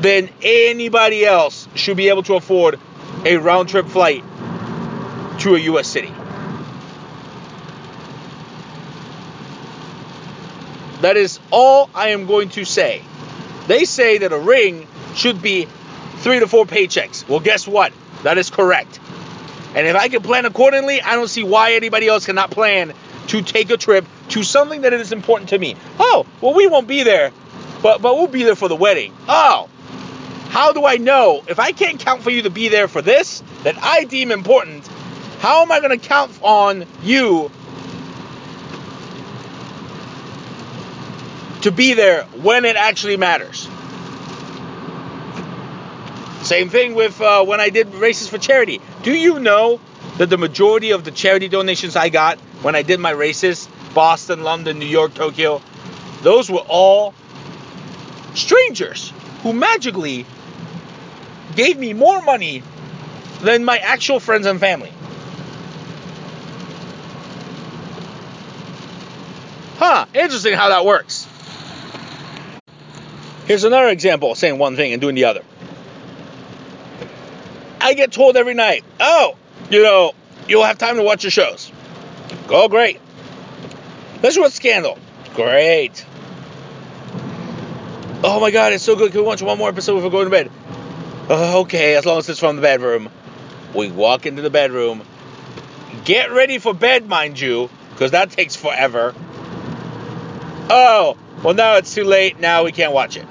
Then 0.00 0.30
anybody 0.42 1.24
else 1.24 1.68
should 1.74 1.96
be 1.96 2.08
able 2.08 2.22
to 2.24 2.34
afford 2.34 2.78
a 3.24 3.36
round 3.36 3.68
trip 3.68 3.86
flight 3.86 4.24
to 5.40 5.54
a 5.54 5.58
US 5.58 5.86
city. 5.86 6.12
That 11.02 11.16
is 11.16 11.40
all 11.50 11.88
I 11.94 12.08
am 12.08 12.26
going 12.26 12.50
to 12.50 12.64
say. 12.64 13.02
They 13.66 13.84
say 13.84 14.18
that 14.18 14.32
a 14.32 14.38
ring 14.38 14.86
should 15.14 15.40
be 15.40 15.66
three 16.18 16.40
to 16.40 16.46
four 16.46 16.66
paychecks. 16.66 17.26
Well, 17.28 17.40
guess 17.40 17.66
what? 17.66 17.92
That 18.22 18.36
is 18.36 18.50
correct. 18.50 19.00
And 19.74 19.86
if 19.86 19.96
I 19.96 20.08
can 20.08 20.22
plan 20.22 20.44
accordingly, 20.44 21.00
I 21.00 21.14
don't 21.14 21.28
see 21.28 21.44
why 21.44 21.74
anybody 21.74 22.08
else 22.08 22.26
cannot 22.26 22.50
plan 22.50 22.92
to 23.28 23.42
take 23.42 23.70
a 23.70 23.76
trip 23.76 24.04
to 24.30 24.42
something 24.42 24.82
that 24.82 24.92
is 24.92 25.12
important 25.12 25.50
to 25.50 25.58
me. 25.58 25.76
Oh, 25.98 26.26
well, 26.40 26.52
we 26.54 26.66
won't 26.66 26.88
be 26.88 27.02
there, 27.02 27.32
but 27.82 28.02
but 28.02 28.16
we'll 28.16 28.26
be 28.26 28.42
there 28.42 28.56
for 28.56 28.68
the 28.68 28.76
wedding. 28.76 29.14
Oh, 29.28 29.69
how 30.50 30.72
do 30.72 30.84
I 30.84 30.96
know 30.96 31.44
if 31.46 31.60
I 31.60 31.70
can't 31.70 32.00
count 32.00 32.22
for 32.22 32.30
you 32.30 32.42
to 32.42 32.50
be 32.50 32.68
there 32.68 32.88
for 32.88 33.00
this 33.00 33.40
that 33.62 33.80
I 33.80 34.02
deem 34.02 34.32
important? 34.32 34.84
How 35.38 35.62
am 35.62 35.70
I 35.70 35.78
going 35.78 35.98
to 35.98 36.08
count 36.08 36.32
on 36.42 36.86
you 37.02 37.52
to 41.62 41.70
be 41.70 41.94
there 41.94 42.24
when 42.24 42.64
it 42.64 42.74
actually 42.74 43.16
matters? 43.16 43.68
Same 46.42 46.68
thing 46.68 46.96
with 46.96 47.20
uh, 47.20 47.44
when 47.44 47.60
I 47.60 47.68
did 47.70 47.94
races 47.94 48.28
for 48.28 48.38
charity. 48.38 48.80
Do 49.04 49.12
you 49.12 49.38
know 49.38 49.80
that 50.18 50.30
the 50.30 50.38
majority 50.38 50.90
of 50.90 51.04
the 51.04 51.12
charity 51.12 51.46
donations 51.46 51.94
I 51.94 52.08
got 52.08 52.38
when 52.62 52.74
I 52.74 52.82
did 52.82 52.98
my 52.98 53.10
races, 53.10 53.68
Boston, 53.94 54.42
London, 54.42 54.80
New 54.80 54.86
York, 54.86 55.14
Tokyo, 55.14 55.62
those 56.22 56.50
were 56.50 56.64
all 56.68 57.14
strangers 58.34 59.12
who 59.42 59.52
magically 59.52 60.26
gave 61.60 61.78
me 61.78 61.92
more 61.92 62.22
money 62.22 62.62
than 63.42 63.66
my 63.66 63.76
actual 63.76 64.18
friends 64.18 64.46
and 64.46 64.58
family. 64.58 64.90
Huh, 69.76 70.06
interesting 70.14 70.54
how 70.54 70.70
that 70.70 70.86
works. 70.86 71.28
Here's 73.44 73.64
another 73.64 73.88
example 73.88 74.32
of 74.32 74.38
saying 74.38 74.56
one 74.56 74.74
thing 74.74 74.94
and 74.94 75.02
doing 75.02 75.14
the 75.14 75.24
other. 75.24 75.42
I 77.78 77.92
get 77.92 78.10
told 78.10 78.38
every 78.38 78.54
night, 78.54 78.82
oh, 78.98 79.36
you 79.70 79.82
know, 79.82 80.12
you'll 80.48 80.64
have 80.64 80.78
time 80.78 80.96
to 80.96 81.02
watch 81.02 81.24
your 81.24 81.30
shows. 81.30 81.70
Oh, 82.48 82.68
great. 82.68 82.98
Let's 84.22 84.38
watch 84.38 84.52
Scandal. 84.52 84.98
Great. 85.34 86.06
Oh 88.24 88.38
my 88.40 88.50
god, 88.50 88.72
it's 88.72 88.84
so 88.84 88.96
good. 88.96 89.12
Can 89.12 89.20
we 89.20 89.26
watch 89.26 89.42
one 89.42 89.58
more 89.58 89.68
episode 89.68 89.96
before 89.96 90.10
going 90.10 90.24
to 90.24 90.30
bed? 90.30 90.50
Uh, 91.30 91.60
okay, 91.60 91.94
as 91.94 92.04
long 92.04 92.18
as 92.18 92.28
it's 92.28 92.40
from 92.40 92.56
the 92.56 92.62
bedroom. 92.62 93.08
We 93.72 93.88
walk 93.88 94.26
into 94.26 94.42
the 94.42 94.50
bedroom. 94.50 95.02
Get 96.04 96.32
ready 96.32 96.58
for 96.58 96.74
bed, 96.74 97.06
mind 97.06 97.38
you, 97.38 97.70
because 97.92 98.10
that 98.10 98.32
takes 98.32 98.56
forever. 98.56 99.14
Oh, 100.68 101.16
well, 101.44 101.54
now 101.54 101.76
it's 101.76 101.94
too 101.94 102.02
late. 102.02 102.40
Now 102.40 102.64
we 102.64 102.72
can't 102.72 102.92
watch 102.92 103.16
it. 103.16 103.24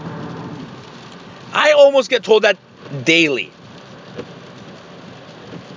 I 1.51 1.73
almost 1.73 2.09
get 2.09 2.23
told 2.23 2.43
that 2.43 2.57
daily. 3.03 3.51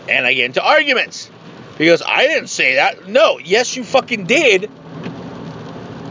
And 0.08 0.24
I 0.24 0.32
get 0.32 0.44
into 0.44 0.62
arguments 0.62 1.28
because 1.76 2.02
I 2.06 2.28
didn't 2.28 2.50
say 2.50 2.76
that. 2.76 3.08
No, 3.08 3.38
yes, 3.38 3.74
you 3.74 3.82
fucking 3.82 4.26
did. 4.26 4.70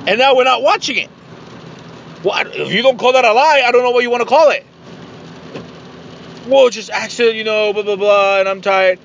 And 0.07 0.19
now 0.19 0.35
we're 0.35 0.43
not 0.43 0.61
watching 0.61 0.97
it. 0.97 1.09
Well, 2.21 2.45
if 2.47 2.73
you 2.73 2.81
don't 2.81 2.99
call 2.99 3.13
that 3.13 3.23
a 3.23 3.31
lie, 3.31 3.63
I 3.65 3.71
don't 3.71 3.83
know 3.83 3.91
what 3.91 4.03
you 4.03 4.09
want 4.09 4.23
to 4.23 4.27
call 4.27 4.49
it. 4.49 4.65
Well, 6.51 6.69
just 6.69 6.89
accident, 6.89 7.37
you 7.37 7.45
know, 7.45 7.71
blah 7.71 7.83
blah 7.83 7.95
blah, 7.95 8.39
and 8.41 8.49
I'm 8.49 8.59
tired. 8.59 8.99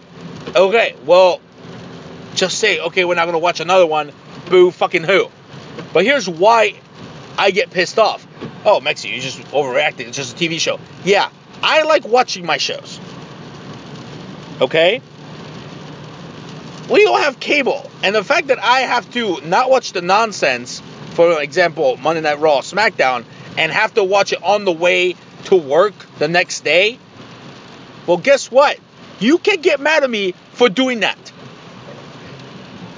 Okay, 0.57 0.97
well, 1.05 1.41
just 2.35 2.59
say, 2.59 2.81
okay, 2.81 3.05
we're 3.05 3.15
not 3.15 3.26
gonna 3.26 3.38
watch 3.38 3.61
another 3.61 3.87
one. 3.87 4.11
Boo, 4.50 4.73
fucking 4.73 5.05
who? 5.05 5.29
But 5.93 6.05
here's 6.05 6.29
why 6.29 6.75
I 7.38 7.53
get 7.53 7.71
pissed 7.71 8.00
off. 8.00 8.26
Oh, 8.65 8.81
Mexi, 8.81 9.15
you 9.15 9.21
just 9.21 9.38
overreacting. 9.53 10.09
It's 10.09 10.17
just 10.17 10.35
a 10.35 10.45
TV 10.45 10.59
show. 10.59 10.81
Yeah, 11.05 11.31
I 11.62 11.85
like 11.85 12.05
watching 12.05 12.45
my 12.45 12.57
shows. 12.57 12.99
Okay? 14.61 15.00
We 16.91 17.05
don't 17.05 17.21
have 17.21 17.38
cable. 17.38 17.88
And 18.03 18.12
the 18.12 18.25
fact 18.25 18.49
that 18.49 18.59
I 18.59 18.81
have 18.81 19.09
to 19.12 19.41
not 19.43 19.71
watch 19.71 19.93
the 19.93 20.03
nonsense, 20.03 20.83
for 21.11 21.41
example, 21.41 21.97
Monday 21.97 22.23
Night 22.23 22.41
Raw, 22.41 22.62
SmackDown, 22.62 23.25
and 23.57 23.71
have 23.71 23.95
to 23.95 24.03
watch 24.03 24.33
it 24.33 24.43
on 24.43 24.65
the 24.65 24.73
way 24.73 25.15
to 25.45 25.55
work 25.55 25.95
the 26.19 26.26
next 26.26 26.65
day, 26.65 26.99
well, 28.07 28.17
guess 28.17 28.51
what? 28.51 28.79
You 29.21 29.39
can 29.39 29.61
get 29.61 29.81
mad 29.81 30.05
at 30.05 30.11
me 30.11 30.33
for 30.53 30.69
doing 30.69 31.01
that. 31.01 31.19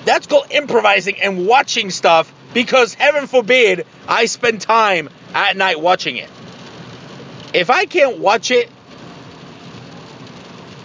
That's 0.05 0.27
called 0.27 0.51
improvising 0.51 1.21
and 1.21 1.47
watching 1.47 1.91
stuff 1.91 2.33
because 2.55 2.95
heaven 2.95 3.27
forbid 3.27 3.87
I 4.07 4.27
spend 4.27 4.61
time 4.61 5.11
at 5.35 5.57
night 5.57 5.81
watching 5.81 6.17
it. 6.17 6.31
If 7.53 7.71
I 7.71 7.85
can't 7.85 8.19
watch 8.19 8.51
it 8.51 8.71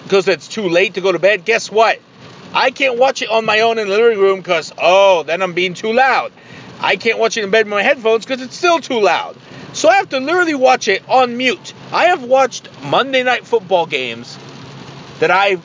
because 0.04 0.28
it's 0.28 0.48
too 0.48 0.70
late 0.70 0.96
to 0.96 1.02
go 1.02 1.12
to 1.12 1.20
bed, 1.20 1.46
guess 1.46 1.72
what? 1.72 2.00
I 2.54 2.72
can't 2.72 3.00
watch 3.00 3.22
it 3.22 3.30
on 3.30 3.46
my 3.46 3.62
own 3.62 3.80
in 3.80 3.88
the 3.88 3.98
living 3.98 4.20
room 4.20 4.40
because, 4.40 4.72
oh, 4.78 5.24
then 5.24 5.42
I'm 5.42 5.54
being 5.54 5.74
too 5.74 5.92
loud. 5.92 6.32
I 6.80 6.98
can't 6.98 7.18
watch 7.18 7.38
it 7.38 7.44
in 7.44 7.50
bed 7.50 7.66
with 7.66 7.72
my 7.72 7.82
headphones 7.82 8.26
because 8.26 8.42
it's 8.42 8.56
still 8.56 8.80
too 8.80 9.00
loud. 9.00 9.36
So 9.74 9.90
I 9.90 9.96
have 9.96 10.10
to 10.10 10.20
literally 10.20 10.54
watch 10.54 10.88
it 10.88 11.02
on 11.10 11.36
mute. 11.36 11.74
I 11.94 12.06
have 12.06 12.24
watched 12.24 12.68
Monday 12.82 13.22
night 13.22 13.46
football 13.46 13.86
games 13.86 14.36
that 15.20 15.30
I 15.30 15.58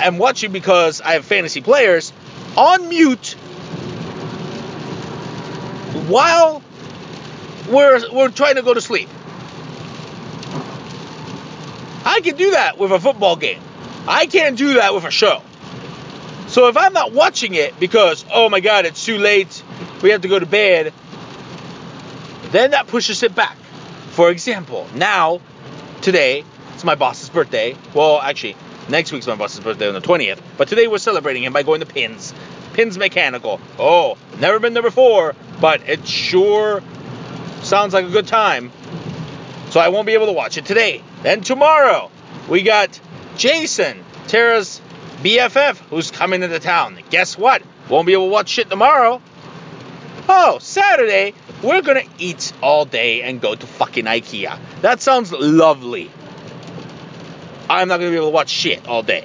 am 0.00 0.16
watching 0.16 0.50
because 0.50 1.02
I 1.02 1.12
have 1.12 1.26
fantasy 1.26 1.60
players 1.60 2.10
on 2.56 2.88
mute 2.88 3.34
while 6.08 6.62
we're, 7.68 8.00
we're 8.10 8.30
trying 8.30 8.54
to 8.54 8.62
go 8.62 8.72
to 8.72 8.80
sleep. 8.80 9.10
I 12.06 12.22
can 12.22 12.36
do 12.36 12.52
that 12.52 12.78
with 12.78 12.90
a 12.90 12.98
football 12.98 13.36
game. 13.36 13.60
I 14.06 14.24
can't 14.24 14.56
do 14.56 14.74
that 14.74 14.94
with 14.94 15.04
a 15.04 15.10
show. 15.10 15.42
So 16.46 16.68
if 16.68 16.78
I'm 16.78 16.94
not 16.94 17.12
watching 17.12 17.52
it 17.52 17.78
because, 17.78 18.24
oh 18.32 18.48
my 18.48 18.60
God, 18.60 18.86
it's 18.86 19.04
too 19.04 19.18
late, 19.18 19.62
we 20.00 20.10
have 20.10 20.22
to 20.22 20.28
go 20.28 20.38
to 20.38 20.46
bed, 20.46 20.94
then 22.52 22.70
that 22.70 22.86
pushes 22.86 23.22
it 23.22 23.34
back. 23.34 23.58
For 24.12 24.30
example, 24.30 24.86
now, 24.94 25.42
today, 26.08 26.42
it's 26.72 26.84
my 26.84 26.94
boss's 26.94 27.28
birthday. 27.28 27.76
Well, 27.92 28.18
actually, 28.18 28.56
next 28.88 29.12
week's 29.12 29.26
my 29.26 29.34
boss's 29.34 29.60
birthday 29.60 29.88
on 29.88 29.92
the 29.92 30.00
20th, 30.00 30.40
but 30.56 30.66
today 30.66 30.86
we're 30.86 30.96
celebrating 30.96 31.44
him 31.44 31.52
by 31.52 31.62
going 31.62 31.80
to 31.80 31.86
Pins. 31.86 32.32
Pins 32.72 32.96
Mechanical. 32.96 33.60
Oh, 33.78 34.16
never 34.40 34.58
been 34.58 34.72
there 34.72 34.82
before, 34.82 35.34
but 35.60 35.86
it 35.86 36.08
sure 36.08 36.82
sounds 37.60 37.92
like 37.92 38.06
a 38.06 38.08
good 38.08 38.26
time. 38.26 38.72
So 39.68 39.80
I 39.80 39.88
won't 39.88 40.06
be 40.06 40.14
able 40.14 40.24
to 40.28 40.32
watch 40.32 40.56
it 40.56 40.64
today. 40.64 41.02
Then 41.22 41.42
tomorrow, 41.42 42.10
we 42.48 42.62
got 42.62 42.98
Jason, 43.36 44.02
Tara's 44.28 44.80
BFF, 45.22 45.76
who's 45.90 46.10
coming 46.10 46.42
into 46.42 46.58
town. 46.58 46.98
Guess 47.10 47.36
what? 47.36 47.60
Won't 47.90 48.06
be 48.06 48.14
able 48.14 48.28
to 48.28 48.32
watch 48.32 48.48
shit 48.48 48.70
tomorrow. 48.70 49.20
Oh, 50.26 50.58
Saturday, 50.58 51.34
we're 51.62 51.82
gonna 51.82 52.04
eat 52.18 52.52
all 52.62 52.84
day 52.84 53.22
and 53.22 53.40
go 53.40 53.54
to 53.54 53.66
fucking 53.66 54.04
IKEA. 54.04 54.58
That 54.82 55.00
sounds 55.00 55.32
lovely. 55.32 56.10
I'm 57.68 57.88
not 57.88 57.98
gonna 57.98 58.10
be 58.10 58.16
able 58.16 58.28
to 58.28 58.32
watch 58.32 58.50
shit 58.50 58.86
all 58.88 59.02
day. 59.02 59.24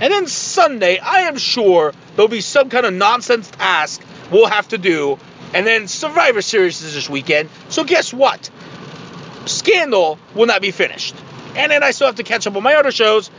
And 0.00 0.12
then 0.12 0.26
Sunday, 0.26 0.98
I 0.98 1.22
am 1.22 1.38
sure 1.38 1.92
there'll 2.14 2.28
be 2.28 2.40
some 2.40 2.68
kind 2.70 2.86
of 2.86 2.94
nonsense 2.94 3.50
task 3.50 4.02
we'll 4.30 4.46
have 4.46 4.68
to 4.68 4.78
do 4.78 5.18
And 5.54 5.66
then 5.66 5.88
Survivor 5.88 6.42
Series 6.42 6.82
is 6.82 6.94
this 6.94 7.08
weekend. 7.08 7.48
So 7.70 7.82
guess 7.82 8.12
what? 8.12 8.50
Scandal 9.46 10.18
will 10.34 10.44
not 10.44 10.60
be 10.60 10.72
finished. 10.72 11.14
And 11.56 11.72
then 11.72 11.82
I 11.82 11.92
still 11.92 12.06
have 12.06 12.16
to 12.16 12.22
catch 12.22 12.46
up 12.46 12.54
on 12.54 12.62
my 12.62 12.74
other 12.74 12.92
shows. 12.92 13.30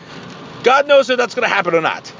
God 0.63 0.87
knows 0.87 1.09
if 1.11 1.17
that's 1.17 1.35
going 1.35 1.47
to 1.47 1.53
happen 1.53 1.75
or 1.75 1.81
not. 1.81 2.11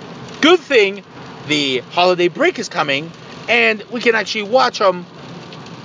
Good 0.41 0.59
thing 0.59 1.03
the 1.47 1.79
holiday 1.79 2.27
break 2.27 2.59
is 2.59 2.69
coming 2.69 3.11
and 3.49 3.81
we 3.89 3.99
can 3.99 4.13
actually 4.13 4.43
watch 4.43 4.77
them. 4.77 5.07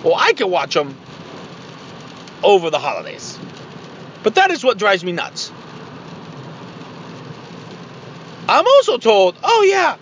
Well, 0.04 0.14
I 0.14 0.34
can 0.34 0.50
watch 0.50 0.74
them 0.74 0.96
over 2.42 2.68
the 2.70 2.78
holidays. 2.78 3.38
But 4.22 4.36
that 4.36 4.50
is 4.50 4.62
what 4.62 4.78
drives 4.78 5.02
me 5.02 5.12
nuts. 5.12 5.50
I'm 8.48 8.66
also 8.66 8.98
told, 8.98 9.36
oh 9.42 9.62
yeah, 9.62 9.96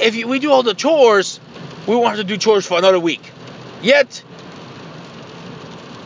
if 0.00 0.16
you, 0.16 0.26
we 0.26 0.40
do 0.40 0.50
all 0.50 0.64
the 0.64 0.74
chores, 0.74 1.38
we 1.86 1.94
won't 1.94 2.08
have 2.08 2.16
to 2.16 2.24
do 2.24 2.36
chores 2.36 2.66
for 2.66 2.76
another 2.76 2.98
week. 2.98 3.30
Yet, 3.80 4.22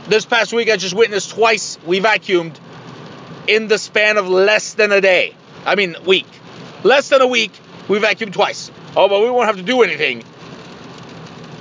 this 0.09 0.27
past 0.27 0.53
week 0.53 0.69
I 0.69 0.77
just 0.77 0.95
witnessed 0.95 1.31
twice 1.31 1.79
we 1.87 2.00
vacuumed 2.00 2.57
in 3.47 3.69
the 3.69 3.79
span 3.79 4.19
of 4.19 4.29
less 4.29 4.75
than 4.75 4.93
a 4.93 5.00
day. 5.00 5.35
I 5.65 5.75
mean, 5.75 5.97
week. 6.05 6.27
Less 6.85 7.09
than 7.09 7.23
a 7.23 7.27
week, 7.27 7.53
we 7.88 7.99
vacuumed 7.99 8.35
twice. 8.35 8.71
Oh, 8.95 9.09
but 9.09 9.23
we 9.23 9.31
won't 9.31 9.47
have 9.47 9.57
to 9.57 9.62
do 9.62 9.83
anything. 9.83 10.25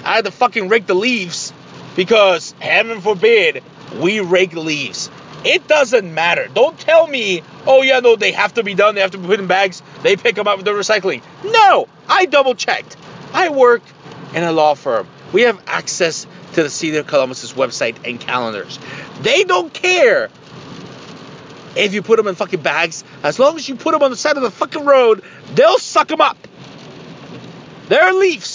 I 0.08 0.16
had 0.16 0.26
to 0.26 0.32
fucking 0.32 0.70
rake 0.70 0.88
the 0.88 0.94
leaves 0.94 1.52
because, 1.98 2.54
heaven 2.62 3.02
forbid, 3.02 3.62
we 4.00 4.22
rake 4.22 4.54
leaves. 4.54 5.10
It 5.44 5.68
doesn't 5.68 6.14
matter. 6.14 6.48
Don't 6.48 6.80
tell 6.80 7.06
me, 7.06 7.44
oh 7.66 7.82
yeah, 7.82 8.00
no, 8.00 8.16
they 8.16 8.32
have 8.32 8.54
to 8.54 8.64
be 8.64 8.74
done. 8.74 8.96
They 8.96 9.02
have 9.02 9.12
to 9.12 9.18
be 9.18 9.28
put 9.28 9.42
in 9.42 9.48
bags. 9.48 9.84
They 10.04 10.16
pick 10.16 10.36
them 10.36 10.48
up 10.48 10.58
with 10.58 10.66
the 10.66 10.72
recycling. 10.72 11.22
No, 11.44 11.90
I 12.08 12.26
double 12.26 12.56
checked. 12.56 12.96
I 13.34 13.50
work 13.50 13.82
in 14.34 14.46
a 14.46 14.54
law 14.54 14.76
firm. 14.76 15.10
We 15.34 15.42
have 15.42 15.62
access 15.68 16.26
to 16.54 16.64
the 16.64 16.70
City 16.70 16.96
of 16.96 17.06
Columbus's 17.06 17.52
website 17.52 17.98
and 18.10 18.18
calendars. 18.18 18.80
They 19.24 19.44
don't 19.44 19.74
care 19.74 20.30
if 21.76 21.94
you 21.94 22.02
put 22.02 22.16
them 22.16 22.28
in 22.28 22.36
fucking 22.36 22.62
bags. 22.62 23.04
As 23.24 23.40
long 23.40 23.58
as 23.58 23.68
you 23.68 23.76
put 23.76 23.92
them 23.92 24.04
on 24.04 24.12
the 24.12 24.18
side 24.18 24.38
of 24.38 24.44
the 24.44 24.52
fucking 24.52 24.86
road, 24.86 25.22
they'll 25.54 25.80
suck 25.80 26.08
them 26.08 26.22
up. 26.22 26.38
They're 27.90 28.14
leaves 28.14 28.48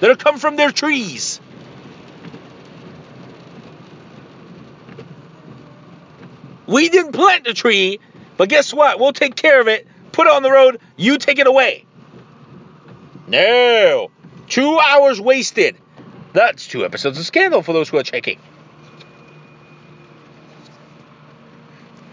that'll 0.00 0.16
come 0.16 0.38
from 0.38 0.56
their 0.56 0.70
trees. 0.70 1.40
We 6.66 6.88
didn't 6.88 7.12
plant 7.12 7.44
the 7.44 7.54
tree, 7.54 8.00
but 8.36 8.48
guess 8.48 8.72
what? 8.72 9.00
We'll 9.00 9.12
take 9.12 9.34
care 9.34 9.60
of 9.60 9.68
it. 9.68 9.86
Put 10.12 10.26
it 10.26 10.32
on 10.32 10.42
the 10.42 10.50
road. 10.50 10.80
You 10.96 11.18
take 11.18 11.38
it 11.38 11.46
away. 11.46 11.84
No. 13.26 14.10
Two 14.48 14.78
hours 14.78 15.20
wasted. 15.20 15.76
That's 16.32 16.66
two 16.66 16.84
episodes 16.84 17.18
of 17.18 17.26
Scandal 17.26 17.62
for 17.62 17.72
those 17.72 17.88
who 17.88 17.98
are 17.98 18.02
checking. 18.02 18.38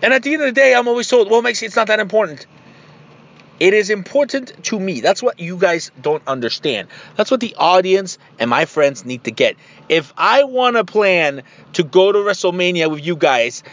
And 0.02 0.14
at 0.14 0.24
the 0.24 0.34
end 0.34 0.44
of 0.44 0.48
the 0.48 0.60
day, 0.60 0.74
I'm 0.76 0.88
always 0.88 1.08
told, 1.08 1.30
well, 1.30 1.42
Mexi, 1.42 1.64
it's 1.64 1.76
not 1.76 1.88
that 1.88 2.00
important. 2.00 2.46
It 3.60 3.74
is 3.74 3.90
important 3.90 4.64
to 4.66 4.80
me. 4.80 5.02
That's 5.02 5.24
what 5.24 5.40
you 5.40 5.58
guys 5.58 5.92
don't 6.00 6.22
understand. 6.28 6.90
That's 7.16 7.32
what 7.32 7.40
the 7.40 7.56
audience 7.56 8.20
and 8.38 8.50
my 8.50 8.66
friends 8.66 9.04
need 9.04 9.24
to 9.24 9.32
get. 9.32 9.56
If 9.90 10.14
I 10.16 10.44
want 10.44 10.76
to 10.76 10.86
plan 10.86 11.42
to 11.74 11.84
go 11.84 12.12
to 12.12 12.20
WrestleMania 12.20 12.92
with 12.92 13.04
you 13.04 13.16
guys 13.16 13.64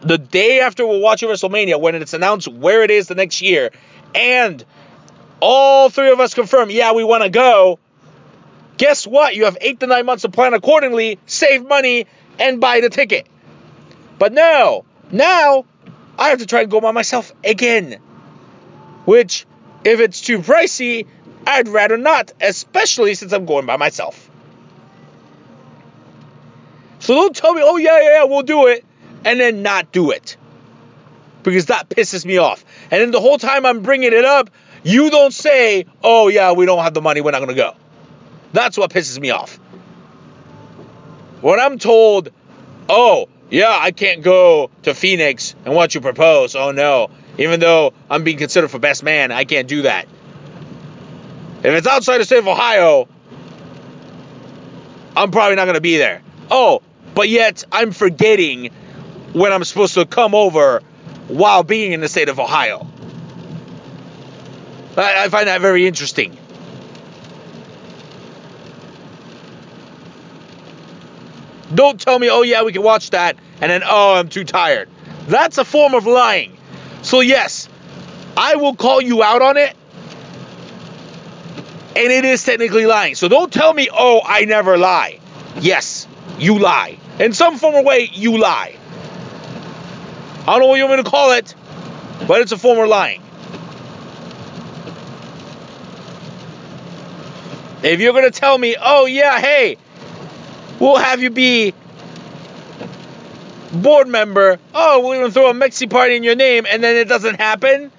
the 0.00 0.16
day 0.18 0.60
after 0.60 0.86
we're 0.86 1.00
watching 1.00 1.28
WrestleMania, 1.28 1.80
when 1.80 1.94
it's 1.96 2.14
announced 2.14 2.48
where 2.48 2.82
it 2.82 2.90
is 2.90 3.08
the 3.08 3.14
next 3.14 3.42
year, 3.42 3.70
and 4.14 4.64
all 5.40 5.90
three 5.90 6.10
of 6.10 6.20
us 6.20 6.32
confirm, 6.32 6.70
yeah, 6.70 6.92
we 6.92 7.04
want 7.04 7.22
to 7.22 7.28
go, 7.28 7.78
guess 8.78 9.06
what? 9.06 9.34
You 9.34 9.44
have 9.44 9.58
eight 9.60 9.80
to 9.80 9.86
nine 9.86 10.06
months 10.06 10.22
to 10.22 10.28
plan 10.30 10.54
accordingly, 10.54 11.18
save 11.26 11.66
money, 11.66 12.06
and 12.38 12.60
buy 12.60 12.80
the 12.80 12.88
ticket. 12.88 13.26
But 14.18 14.32
no, 14.32 14.84
now 15.10 15.66
I 16.18 16.30
have 16.30 16.38
to 16.38 16.46
try 16.46 16.62
and 16.62 16.70
go 16.70 16.80
by 16.80 16.92
myself 16.92 17.32
again. 17.44 17.98
Which, 19.06 19.46
if 19.84 20.00
it's 20.00 20.20
too 20.20 20.40
pricey, 20.40 21.06
I'd 21.46 21.68
rather 21.68 21.96
not, 21.96 22.32
especially 22.40 23.14
since 23.14 23.32
I'm 23.32 23.46
going 23.46 23.64
by 23.64 23.78
myself. 23.78 24.30
So 26.98 27.14
don't 27.14 27.34
tell 27.34 27.54
me, 27.54 27.62
oh 27.64 27.76
yeah, 27.76 27.98
yeah, 28.00 28.10
yeah, 28.10 28.24
we'll 28.24 28.42
do 28.42 28.66
it, 28.66 28.84
and 29.24 29.40
then 29.40 29.62
not 29.62 29.92
do 29.92 30.10
it. 30.10 30.36
Because 31.44 31.66
that 31.66 31.88
pisses 31.88 32.24
me 32.24 32.38
off. 32.38 32.64
And 32.90 33.00
then 33.00 33.10
the 33.12 33.20
whole 33.20 33.38
time 33.38 33.64
I'm 33.64 33.82
bringing 33.82 34.12
it 34.12 34.24
up, 34.24 34.50
you 34.82 35.08
don't 35.10 35.32
say, 35.32 35.86
oh 36.02 36.28
yeah, 36.28 36.52
we 36.52 36.66
don't 36.66 36.82
have 36.82 36.94
the 36.94 37.00
money, 37.00 37.20
we're 37.20 37.30
not 37.30 37.38
going 37.38 37.48
to 37.48 37.54
go. 37.54 37.74
That's 38.52 38.76
what 38.76 38.90
pisses 38.90 39.20
me 39.20 39.30
off. 39.30 39.56
When 41.42 41.60
I'm 41.60 41.78
told, 41.78 42.30
oh, 42.88 43.28
yeah, 43.50 43.76
I 43.78 43.92
can't 43.92 44.22
go 44.22 44.70
to 44.82 44.94
Phoenix 44.94 45.54
and 45.64 45.74
watch 45.74 45.94
you 45.94 46.00
propose. 46.00 46.56
Oh 46.56 46.72
no. 46.72 47.10
Even 47.38 47.60
though 47.60 47.92
I'm 48.08 48.24
being 48.24 48.38
considered 48.38 48.68
for 48.68 48.78
best 48.78 49.02
man, 49.02 49.30
I 49.32 49.44
can't 49.44 49.68
do 49.68 49.82
that. 49.82 50.06
If 51.58 51.74
it's 51.74 51.86
outside 51.86 52.18
the 52.18 52.24
state 52.24 52.38
of 52.38 52.48
Ohio, 52.48 53.08
I'm 55.16 55.30
probably 55.30 55.56
not 55.56 55.64
going 55.64 55.74
to 55.74 55.80
be 55.80 55.96
there. 55.96 56.22
Oh, 56.50 56.82
but 57.14 57.28
yet 57.28 57.64
I'm 57.72 57.92
forgetting 57.92 58.70
when 59.32 59.52
I'm 59.52 59.64
supposed 59.64 59.94
to 59.94 60.06
come 60.06 60.34
over 60.34 60.80
while 61.28 61.62
being 61.62 61.92
in 61.92 62.00
the 62.00 62.08
state 62.08 62.28
of 62.28 62.38
Ohio. 62.38 62.86
I, 64.96 65.24
I 65.24 65.28
find 65.28 65.48
that 65.48 65.60
very 65.60 65.86
interesting. 65.86 66.38
Don't 71.74 72.00
tell 72.00 72.18
me, 72.18 72.30
oh 72.30 72.42
yeah, 72.42 72.62
we 72.62 72.72
can 72.72 72.82
watch 72.82 73.10
that, 73.10 73.36
and 73.60 73.70
then, 73.70 73.82
oh, 73.84 74.14
I'm 74.14 74.28
too 74.28 74.44
tired. 74.44 74.88
That's 75.26 75.58
a 75.58 75.64
form 75.64 75.94
of 75.94 76.06
lying. 76.06 76.55
So, 77.06 77.20
yes, 77.20 77.68
I 78.36 78.56
will 78.56 78.74
call 78.74 79.00
you 79.00 79.22
out 79.22 79.40
on 79.40 79.56
it, 79.56 79.76
and 81.94 82.12
it 82.12 82.24
is 82.24 82.42
technically 82.42 82.84
lying. 82.84 83.14
So, 83.14 83.28
don't 83.28 83.52
tell 83.52 83.72
me, 83.72 83.88
oh, 83.92 84.20
I 84.24 84.44
never 84.44 84.76
lie. 84.76 85.20
Yes, 85.60 86.08
you 86.36 86.58
lie. 86.58 86.98
In 87.20 87.32
some 87.32 87.58
form 87.58 87.76
or 87.76 87.84
way, 87.84 88.10
you 88.12 88.38
lie. 88.38 88.74
I 90.40 90.46
don't 90.46 90.58
know 90.58 90.66
what 90.66 90.78
you 90.78 90.84
want 90.84 90.96
me 90.98 91.04
to 91.04 91.08
call 91.08 91.30
it, 91.30 91.54
but 92.26 92.40
it's 92.40 92.50
a 92.50 92.58
form 92.58 92.80
of 92.80 92.88
lying. 92.88 93.22
If 97.84 98.00
you're 98.00 98.14
going 98.14 98.24
to 98.24 98.36
tell 98.36 98.58
me, 98.58 98.74
oh, 98.82 99.06
yeah, 99.06 99.38
hey, 99.38 99.78
we'll 100.80 100.96
have 100.96 101.22
you 101.22 101.30
be 101.30 101.72
board 103.76 104.08
member. 104.08 104.58
Oh, 104.74 105.06
we're 105.06 105.20
gonna 105.20 105.32
throw 105.32 105.50
a 105.50 105.54
Mexi 105.54 105.88
party 105.88 106.16
in 106.16 106.22
your 106.22 106.36
name, 106.36 106.66
and 106.68 106.82
then 106.82 106.96
it 106.96 107.08
doesn't 107.08 107.36
happen. 107.36 107.92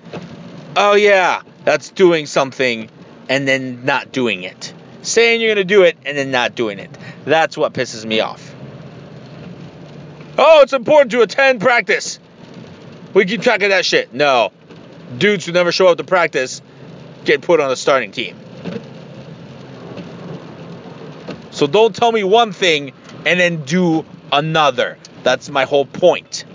Oh 0.75 0.95
yeah, 0.95 1.41
that's 1.63 1.89
doing 1.89 2.25
something, 2.25 2.89
and 3.29 3.47
then 3.47 3.85
not 3.85 4.11
doing 4.11 4.43
it. 4.43 4.73
Saying 5.01 5.41
you're 5.41 5.53
gonna 5.53 5.63
do 5.63 5.83
it 5.83 5.97
and 6.05 6.17
then 6.17 6.31
not 6.31 6.55
doing 6.55 6.79
it. 6.79 6.89
That's 7.25 7.57
what 7.57 7.73
pisses 7.73 8.05
me 8.05 8.19
off. 8.19 8.53
Oh, 10.37 10.61
it's 10.61 10.73
important 10.73 11.11
to 11.11 11.21
attend 11.21 11.61
practice. 11.61 12.19
We 13.13 13.25
keep 13.25 13.41
track 13.41 13.63
of 13.63 13.69
that 13.69 13.85
shit. 13.85 14.13
No, 14.13 14.51
dudes 15.17 15.45
who 15.45 15.51
never 15.51 15.71
show 15.71 15.87
up 15.87 15.97
to 15.97 16.03
practice 16.03 16.61
get 17.25 17.41
put 17.41 17.59
on 17.59 17.69
the 17.69 17.75
starting 17.75 18.11
team. 18.11 18.35
So 21.51 21.67
don't 21.67 21.95
tell 21.95 22.11
me 22.11 22.23
one 22.23 22.51
thing 22.51 22.93
and 23.25 23.39
then 23.39 23.63
do 23.63 24.05
another. 24.31 24.97
That's 25.27 25.49
my 25.49 25.65
whole 25.65 25.85
point. 25.85 26.45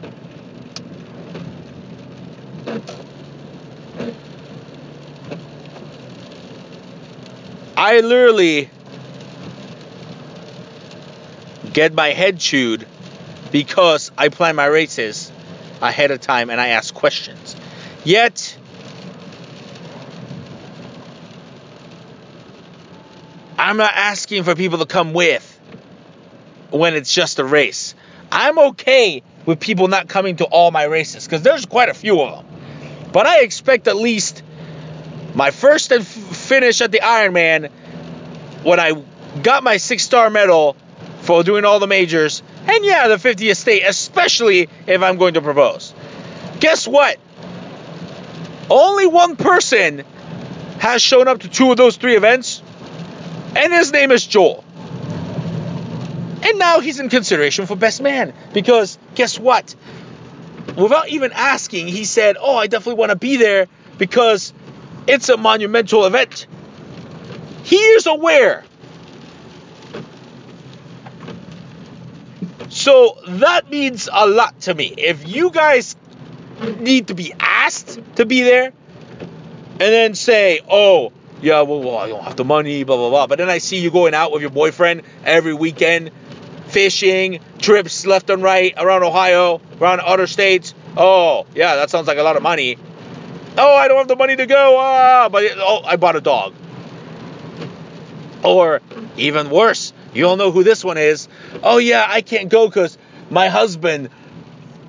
I 7.76 8.00
literally 8.00 8.70
get 11.70 11.92
my 11.92 12.14
head 12.14 12.38
chewed 12.38 12.86
because 13.50 14.10
I 14.16 14.30
plan 14.30 14.56
my 14.56 14.64
races 14.64 15.30
ahead 15.82 16.10
of 16.10 16.22
time 16.22 16.48
and 16.48 16.58
I 16.58 16.68
ask 16.68 16.94
questions. 16.94 17.54
Yet, 18.04 18.56
I'm 23.58 23.76
not 23.76 23.92
asking 23.94 24.44
for 24.44 24.54
people 24.54 24.78
to 24.78 24.86
come 24.86 25.12
with 25.12 25.60
when 26.70 26.94
it's 26.94 27.12
just 27.12 27.38
a 27.38 27.44
race. 27.44 27.94
I'm 28.32 28.58
okay 28.58 29.22
with 29.44 29.60
people 29.60 29.88
not 29.88 30.08
coming 30.08 30.36
to 30.36 30.46
all 30.46 30.70
my 30.70 30.84
races 30.84 31.24
because 31.24 31.42
there's 31.42 31.66
quite 31.66 31.90
a 31.90 31.94
few 31.94 32.20
of 32.22 32.36
them. 32.36 32.46
But 33.12 33.26
I 33.26 33.42
expect 33.42 33.88
at 33.88 33.96
least 33.96 34.42
my 35.34 35.50
first 35.50 35.92
and 35.92 36.00
f- 36.00 36.08
finish 36.08 36.80
at 36.80 36.90
the 36.90 37.00
Ironman 37.00 37.70
when 38.62 38.80
I 38.80 39.02
got 39.42 39.62
my 39.62 39.76
six 39.76 40.02
star 40.02 40.30
medal 40.30 40.76
for 41.20 41.42
doing 41.42 41.66
all 41.66 41.78
the 41.78 41.86
majors, 41.86 42.42
and 42.66 42.84
yeah, 42.84 43.08
the 43.08 43.16
50th 43.16 43.56
state, 43.56 43.82
especially 43.82 44.68
if 44.86 45.02
I'm 45.02 45.18
going 45.18 45.34
to 45.34 45.42
propose. 45.42 45.94
Guess 46.58 46.88
what? 46.88 47.18
Only 48.70 49.06
one 49.06 49.36
person 49.36 50.04
has 50.78 51.02
shown 51.02 51.28
up 51.28 51.40
to 51.40 51.48
two 51.48 51.70
of 51.70 51.76
those 51.76 51.96
three 51.96 52.16
events, 52.16 52.62
and 53.54 53.72
his 53.72 53.92
name 53.92 54.10
is 54.10 54.26
Joel. 54.26 54.64
And 56.42 56.58
now 56.58 56.80
he's 56.80 56.98
in 56.98 57.08
consideration 57.08 57.66
for 57.66 57.76
best 57.76 58.02
man 58.02 58.34
because 58.52 58.98
guess 59.14 59.38
what? 59.38 59.74
Without 60.76 61.08
even 61.08 61.32
asking, 61.32 61.88
he 61.88 62.04
said, 62.04 62.36
"Oh, 62.40 62.56
I 62.56 62.66
definitely 62.66 62.98
want 62.98 63.10
to 63.10 63.16
be 63.16 63.36
there 63.36 63.68
because 63.98 64.52
it's 65.06 65.28
a 65.28 65.36
monumental 65.36 66.04
event." 66.04 66.46
He 67.62 67.76
is 67.76 68.06
aware. 68.06 68.64
So 72.70 73.18
that 73.28 73.70
means 73.70 74.08
a 74.12 74.26
lot 74.26 74.60
to 74.62 74.74
me. 74.74 74.92
If 74.96 75.28
you 75.28 75.50
guys 75.50 75.94
need 76.78 77.08
to 77.08 77.14
be 77.14 77.32
asked 77.38 78.00
to 78.16 78.26
be 78.26 78.42
there 78.42 78.72
and 79.72 79.78
then 79.78 80.14
say, 80.14 80.60
"Oh, 80.68 81.12
yeah, 81.40 81.62
well, 81.62 81.80
well, 81.80 81.98
I 81.98 82.08
don't 82.08 82.22
have 82.22 82.36
the 82.36 82.44
money, 82.44 82.82
blah 82.82 82.96
blah 82.96 83.10
blah," 83.10 83.26
but 83.26 83.38
then 83.38 83.50
I 83.50 83.58
see 83.58 83.78
you 83.78 83.90
going 83.90 84.14
out 84.14 84.32
with 84.32 84.42
your 84.42 84.50
boyfriend 84.50 85.02
every 85.24 85.54
weekend 85.54 86.10
fishing, 86.72 87.40
trips 87.58 88.06
left 88.06 88.30
and 88.30 88.42
right 88.42 88.74
around 88.76 89.04
Ohio, 89.04 89.60
around 89.80 90.00
other 90.00 90.26
states. 90.26 90.74
Oh, 90.96 91.46
yeah, 91.54 91.76
that 91.76 91.90
sounds 91.90 92.06
like 92.06 92.18
a 92.18 92.22
lot 92.22 92.36
of 92.36 92.42
money. 92.42 92.78
Oh, 93.56 93.76
I 93.76 93.88
don't 93.88 93.98
have 93.98 94.08
the 94.08 94.16
money 94.16 94.34
to 94.36 94.46
go. 94.46 94.76
Ah, 94.78 95.28
but 95.30 95.44
oh, 95.56 95.82
I 95.84 95.96
bought 95.96 96.16
a 96.16 96.20
dog. 96.20 96.54
Or 98.42 98.80
even 99.16 99.50
worse, 99.50 99.92
you 100.14 100.26
all 100.26 100.36
know 100.36 100.50
who 100.50 100.64
this 100.64 100.82
one 100.82 100.98
is. 100.98 101.28
Oh 101.62 101.76
yeah, 101.76 102.06
I 102.08 102.22
can't 102.22 102.48
go 102.48 102.66
because 102.66 102.98
my 103.30 103.48
husband 103.48 104.08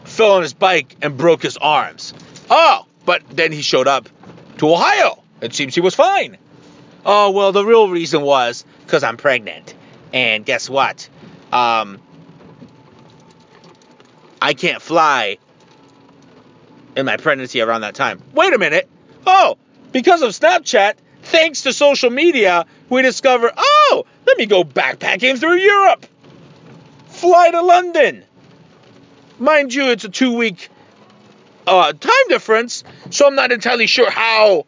fell 0.06 0.34
on 0.34 0.42
his 0.42 0.54
bike 0.54 0.96
and 1.02 1.18
broke 1.18 1.44
his 1.44 1.58
arms. 1.58 2.14
Oh, 2.50 2.86
but 3.06 3.22
then 3.30 3.52
he 3.52 3.62
showed 3.62 3.88
up 3.88 4.10
to 4.58 4.74
Ohio. 4.74 5.22
It 5.42 5.54
seems 5.54 5.76
he 5.76 5.82
was 5.82 5.94
fine. 5.94 6.38
Oh 7.06 7.32
well, 7.32 7.52
the 7.52 7.66
real 7.66 7.90
reason 7.90 8.22
was 8.22 8.66
because 8.86 9.04
I'm 9.04 9.18
pregnant. 9.18 9.76
And 10.14 10.46
guess 10.46 10.70
what? 10.70 11.10
Um, 11.54 12.02
I 14.42 14.56
can't 14.56 14.82
fly 14.82 15.38
in 16.96 17.06
my 17.06 17.18
pregnancy 17.18 17.62
around 17.62 17.82
that 17.82 17.94
time. 17.94 18.22
Wait 18.34 18.54
a 18.54 18.58
minute. 18.58 18.90
Oh, 19.28 19.58
because 19.92 20.24
of 20.24 20.32
Snapchat, 20.32 20.96
thanks 21.22 21.62
to 21.62 21.72
social 21.74 22.10
media, 22.10 22.66
we 22.90 23.04
discover, 23.04 23.52
oh, 23.56 24.06
let 24.26 24.38
me 24.40 24.48
go 24.48 24.64
backpacking 24.64 25.40
through 25.40 25.58
Europe. 25.58 26.08
Fly 27.10 27.52
to 27.52 27.62
London. 27.62 28.24
Mind 29.38 29.74
you, 29.74 29.92
it's 29.92 30.06
a 30.06 30.10
two 30.10 30.36
week 30.36 30.70
uh, 31.68 31.94
time 31.94 32.28
difference, 32.30 32.84
so 33.12 33.28
I'm 33.28 33.36
not 33.36 33.52
entirely 33.52 33.86
sure 33.86 34.10
how 34.10 34.66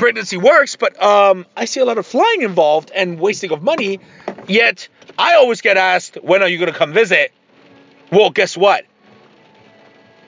pregnancy 0.00 0.38
works, 0.38 0.76
but 0.76 1.00
um, 1.00 1.46
I 1.56 1.66
see 1.66 1.80
a 1.80 1.84
lot 1.84 1.98
of 1.98 2.06
flying 2.06 2.42
involved 2.42 2.90
and 2.90 3.20
wasting 3.20 3.52
of 3.52 3.62
money. 3.62 4.00
Yet 4.50 4.88
I 5.16 5.34
always 5.34 5.60
get 5.60 5.76
asked, 5.76 6.16
when 6.16 6.42
are 6.42 6.48
you 6.48 6.58
going 6.58 6.72
to 6.72 6.76
come 6.76 6.92
visit? 6.92 7.30
Well, 8.10 8.30
guess 8.30 8.56
what? 8.56 8.84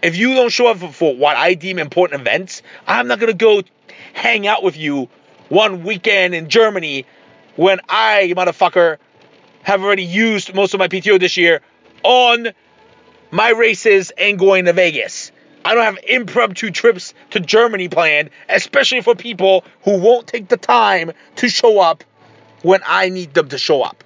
If 0.00 0.16
you 0.16 0.34
don't 0.36 0.50
show 0.50 0.68
up 0.68 0.78
for, 0.78 1.16
what 1.16 1.36
I 1.36 1.54
deem 1.54 1.80
important 1.80 2.20
events, 2.20 2.62
I'm 2.86 3.08
not 3.08 3.18
going 3.18 3.32
to 3.32 3.36
go 3.36 3.62
hang 4.12 4.46
out 4.46 4.62
with 4.62 4.76
you 4.76 5.08
one 5.48 5.82
weekend 5.82 6.36
in 6.36 6.48
Germany 6.48 7.04
when 7.56 7.80
I, 7.88 8.32
motherfucker, 8.36 8.98
have 9.64 9.82
already 9.82 10.04
used 10.04 10.54
most 10.54 10.72
of 10.72 10.78
my 10.78 10.86
PTO 10.86 11.18
this 11.18 11.36
year 11.36 11.60
on 12.04 12.46
my 13.32 13.50
races 13.50 14.12
and 14.16 14.38
going 14.38 14.66
to 14.66 14.72
Vegas. 14.72 15.32
I 15.64 15.74
don't 15.74 15.82
have 15.82 15.98
impromptu 16.06 16.70
trips 16.70 17.12
to 17.30 17.40
Germany 17.40 17.88
planned, 17.88 18.30
especially 18.48 19.00
for 19.00 19.16
people 19.16 19.64
who 19.82 19.98
won't 19.98 20.28
take 20.28 20.46
the 20.46 20.56
time 20.56 21.10
to 21.36 21.48
show 21.48 21.80
up 21.80 22.04
when 22.62 22.82
I 22.86 23.08
need 23.08 23.34
them 23.34 23.48
to 23.48 23.58
show 23.58 23.82
up. 23.82 24.04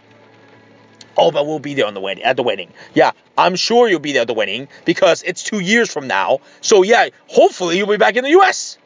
Oh, 1.16 1.30
but 1.30 1.46
we'll 1.46 1.58
be 1.58 1.74
there 1.74 1.86
on 1.86 1.94
the 1.94 2.00
wedding 2.00 2.24
at 2.24 2.36
the 2.36 2.42
wedding. 2.42 2.72
Yeah, 2.94 3.12
I'm 3.38 3.56
sure 3.56 3.88
you'll 3.88 4.00
be 4.00 4.12
there 4.12 4.22
at 4.22 4.26
the 4.26 4.34
wedding 4.34 4.68
because 4.84 5.22
it's 5.22 5.42
two 5.42 5.60
years 5.60 5.92
from 5.92 6.06
now. 6.06 6.40
So 6.60 6.82
yeah, 6.82 7.08
hopefully 7.26 7.78
you'll 7.78 7.88
be 7.88 7.96
back 7.96 8.16
in 8.16 8.24
the 8.24 8.30
US. 8.30 8.78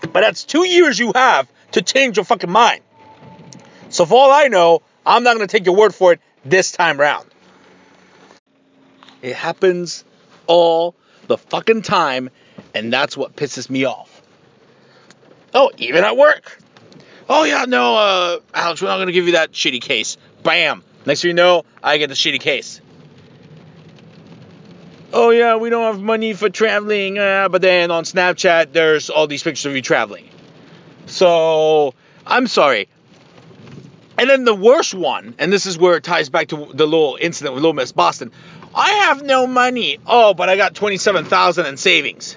But 0.00 0.20
that's 0.20 0.44
two 0.44 0.64
years 0.64 0.98
you 0.98 1.12
have 1.14 1.48
to 1.72 1.82
change 1.82 2.16
your 2.16 2.24
fucking 2.24 2.50
mind. 2.50 2.80
So 3.90 4.04
for 4.04 4.18
all 4.18 4.32
I 4.32 4.48
know, 4.48 4.82
I'm 5.04 5.22
not 5.22 5.34
gonna 5.34 5.46
take 5.46 5.66
your 5.66 5.76
word 5.76 5.94
for 5.94 6.12
it 6.12 6.20
this 6.44 6.72
time 6.72 6.98
round. 6.98 7.28
It 9.22 9.34
happens 9.34 10.04
all 10.46 10.94
the 11.26 11.38
fucking 11.38 11.82
time, 11.82 12.30
and 12.74 12.92
that's 12.92 13.16
what 13.16 13.36
pisses 13.36 13.70
me 13.70 13.84
off. 13.84 14.22
Oh, 15.54 15.70
even 15.78 16.04
at 16.04 16.16
work. 16.16 16.58
Oh 17.28 17.44
yeah, 17.44 17.64
no, 17.66 17.96
uh, 17.96 18.38
Alex, 18.54 18.80
we're 18.80 18.88
not 18.88 18.98
gonna 18.98 19.12
give 19.12 19.26
you 19.26 19.32
that 19.32 19.52
shitty 19.52 19.80
case. 19.80 20.16
Bam. 20.42 20.84
Next 21.04 21.22
thing 21.22 21.30
you 21.30 21.34
know, 21.34 21.64
I 21.82 21.98
get 21.98 22.08
the 22.08 22.14
shitty 22.14 22.40
case. 22.40 22.80
Oh 25.12 25.30
yeah, 25.30 25.56
we 25.56 25.70
don't 25.70 25.84
have 25.84 26.00
money 26.00 26.34
for 26.34 26.50
traveling, 26.50 27.18
uh, 27.18 27.48
but 27.48 27.62
then 27.62 27.90
on 27.90 28.04
Snapchat 28.04 28.72
there's 28.72 29.10
all 29.10 29.26
these 29.26 29.42
pictures 29.42 29.66
of 29.66 29.74
you 29.74 29.82
traveling. 29.82 30.28
So 31.06 31.94
I'm 32.26 32.46
sorry. 32.46 32.88
And 34.18 34.30
then 34.30 34.44
the 34.44 34.54
worst 34.54 34.94
one, 34.94 35.34
and 35.38 35.52
this 35.52 35.66
is 35.66 35.76
where 35.76 35.96
it 35.96 36.04
ties 36.04 36.28
back 36.28 36.48
to 36.48 36.56
the 36.56 36.86
little 36.86 37.18
incident 37.20 37.54
with 37.54 37.62
Little 37.62 37.74
Miss 37.74 37.92
Boston. 37.92 38.32
I 38.74 38.90
have 38.90 39.22
no 39.22 39.46
money. 39.46 39.98
Oh, 40.06 40.32
but 40.32 40.48
I 40.48 40.56
got 40.56 40.74
twenty-seven 40.74 41.24
thousand 41.26 41.66
in 41.66 41.76
savings. 41.76 42.36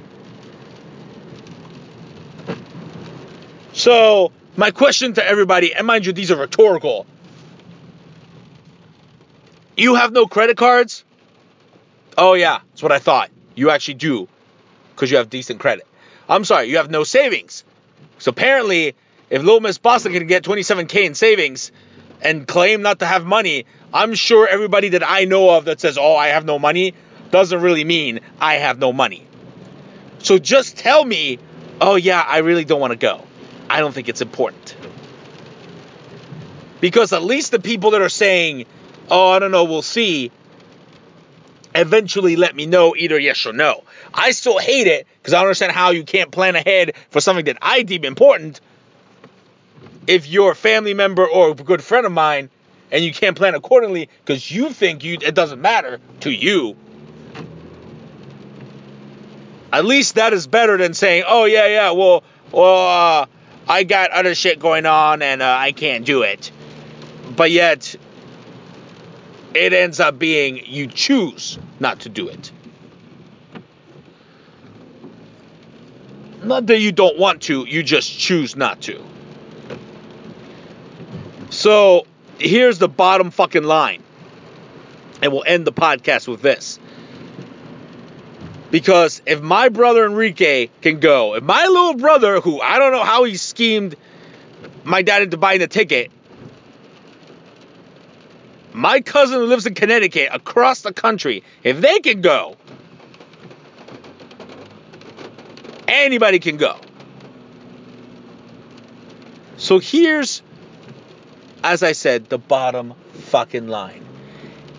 So 3.73 4.31
my 4.59 4.71
question 4.71 5.13
to 5.13 5.25
everybody, 5.25 5.73
and 5.73 5.87
mind 5.87 6.05
you, 6.05 6.11
these 6.11 6.31
are 6.31 6.35
rhetorical. 6.35 7.07
You 9.77 9.95
have 9.95 10.11
no 10.11 10.25
credit 10.25 10.57
cards? 10.57 11.05
Oh 12.17 12.33
yeah, 12.33 12.59
that's 12.69 12.83
what 12.83 12.91
I 12.91 12.99
thought. 12.99 13.29
You 13.55 13.69
actually 13.69 13.93
do, 13.93 14.27
because 14.91 15.09
you 15.09 15.15
have 15.15 15.29
decent 15.29 15.61
credit. 15.61 15.87
I'm 16.27 16.43
sorry, 16.43 16.65
you 16.69 16.75
have 16.75 16.91
no 16.91 17.05
savings. 17.05 17.63
So 18.17 18.31
apparently, 18.31 18.95
if 19.29 19.41
Little 19.41 19.61
Miss 19.61 19.77
Boston 19.77 20.11
can 20.11 20.27
get 20.27 20.43
27k 20.43 21.05
in 21.05 21.15
savings 21.15 21.71
and 22.21 22.45
claim 22.45 22.81
not 22.81 22.99
to 22.99 23.05
have 23.05 23.25
money, 23.25 23.65
I'm 23.93 24.13
sure 24.13 24.45
everybody 24.45 24.89
that 24.89 25.09
I 25.09 25.23
know 25.23 25.51
of 25.51 25.65
that 25.65 25.79
says, 25.79 25.97
"Oh, 25.97 26.17
I 26.17 26.27
have 26.27 26.43
no 26.43 26.59
money," 26.59 26.95
doesn't 27.31 27.61
really 27.61 27.85
mean 27.85 28.19
I 28.41 28.55
have 28.55 28.77
no 28.77 28.91
money. 28.91 29.25
So 30.17 30.37
just 30.37 30.75
tell 30.75 31.05
me, 31.05 31.39
"Oh 31.79 31.95
yeah, 31.95 32.21
I 32.27 32.39
really 32.39 32.65
don't 32.65 32.81
want 32.81 32.91
to 32.91 32.97
go." 32.97 33.23
I 33.69 33.79
don't 33.79 33.93
think 33.93 34.09
it's 34.09 34.21
important. 34.21 34.75
Because 36.81 37.13
at 37.13 37.23
least 37.23 37.51
the 37.51 37.59
people 37.59 37.91
that 37.91 38.01
are 38.01 38.09
saying, 38.09 38.65
"Oh, 39.09 39.31
I 39.31 39.39
don't 39.39 39.51
know, 39.51 39.65
we'll 39.65 39.81
see," 39.81 40.31
eventually 41.75 42.35
let 42.35 42.55
me 42.55 42.65
know 42.65 42.95
either 42.95 43.19
yes 43.19 43.45
or 43.45 43.53
no. 43.53 43.83
I 44.13 44.31
still 44.31 44.57
hate 44.57 44.87
it 44.87 45.07
because 45.21 45.33
I 45.33 45.37
don't 45.37 45.47
understand 45.47 45.73
how 45.73 45.91
you 45.91 46.03
can't 46.03 46.31
plan 46.31 46.55
ahead 46.55 46.93
for 47.09 47.21
something 47.21 47.45
that 47.45 47.57
I 47.61 47.83
deem 47.83 48.05
important 48.05 48.59
if 50.07 50.27
you're 50.27 50.51
a 50.51 50.55
family 50.55 50.93
member 50.93 51.27
or 51.27 51.51
a 51.51 51.53
good 51.53 51.83
friend 51.83 52.05
of 52.05 52.11
mine 52.11 52.49
and 52.91 53.03
you 53.03 53.13
can't 53.13 53.37
plan 53.37 53.53
accordingly 53.53 54.09
because 54.25 54.49
you 54.49 54.71
think 54.71 55.03
you 55.03 55.17
it 55.21 55.35
doesn't 55.35 55.61
matter 55.61 55.99
to 56.21 56.31
you. 56.31 56.75
At 59.71 59.85
least 59.85 60.15
that 60.15 60.33
is 60.33 60.47
better 60.47 60.77
than 60.77 60.95
saying, 60.95 61.25
"Oh 61.27 61.45
yeah, 61.45 61.67
yeah, 61.67 61.91
well, 61.91 62.23
well, 62.51 62.87
uh, 62.87 63.25
I 63.69 63.83
got 63.83 64.11
other 64.11 64.35
shit 64.35 64.59
going 64.59 64.85
on 64.85 65.21
and 65.21 65.41
uh, 65.41 65.55
I 65.57 65.71
can't 65.71 66.05
do 66.05 66.23
it." 66.23 66.51
But 67.35 67.51
yet, 67.51 67.95
it 69.53 69.73
ends 69.73 69.99
up 69.99 70.19
being 70.19 70.61
you 70.65 70.87
choose 70.87 71.57
not 71.79 72.01
to 72.01 72.09
do 72.09 72.27
it. 72.27 72.51
Not 76.43 76.67
that 76.67 76.79
you 76.79 76.91
don't 76.91 77.17
want 77.17 77.41
to, 77.43 77.65
you 77.65 77.83
just 77.83 78.17
choose 78.17 78.55
not 78.55 78.81
to. 78.81 79.03
So 81.49 82.05
here's 82.39 82.79
the 82.79 82.87
bottom 82.87 83.31
fucking 83.31 83.63
line. 83.63 84.03
And 85.21 85.33
we'll 85.33 85.43
end 85.45 85.67
the 85.67 85.73
podcast 85.73 86.27
with 86.27 86.41
this. 86.41 86.79
Because 88.71 89.21
if 89.25 89.41
my 89.41 89.69
brother 89.69 90.05
Enrique 90.05 90.69
can 90.81 90.99
go, 90.99 91.35
if 91.35 91.43
my 91.43 91.65
little 91.65 91.95
brother, 91.95 92.39
who 92.39 92.61
I 92.61 92.77
don't 92.77 92.91
know 92.91 93.03
how 93.03 93.23
he 93.23 93.35
schemed 93.35 93.95
my 94.83 95.01
dad 95.01 95.23
into 95.23 95.37
buying 95.37 95.59
the 95.59 95.67
ticket, 95.67 96.11
my 98.73 99.01
cousin 99.01 99.39
who 99.39 99.45
lives 99.45 99.65
in 99.65 99.73
Connecticut 99.73 100.29
across 100.31 100.81
the 100.81 100.93
country, 100.93 101.43
if 101.63 101.81
they 101.81 101.99
can 101.99 102.21
go, 102.21 102.55
anybody 105.87 106.39
can 106.39 106.57
go. 106.57 106.77
So 109.57 109.79
here's, 109.79 110.41
as 111.63 111.83
I 111.83 111.91
said, 111.91 112.29
the 112.29 112.37
bottom 112.37 112.93
fucking 113.13 113.67
line. 113.67 114.05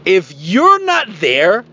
If 0.05 0.33
you're 0.33 0.83
not 0.83 1.09
there 1.21 1.67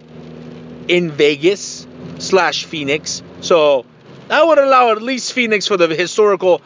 in 0.90 1.12
Vegas 1.12 1.87
slash 2.28 2.66
Phoenix, 2.66 3.22
so 3.42 3.86
I 4.30 4.44
would 4.44 4.58
allow 4.58 4.92
at 4.92 5.02
least 5.02 5.34
Phoenix 5.34 5.68
for 5.68 5.78
the 5.78 5.88
historical 5.88 6.62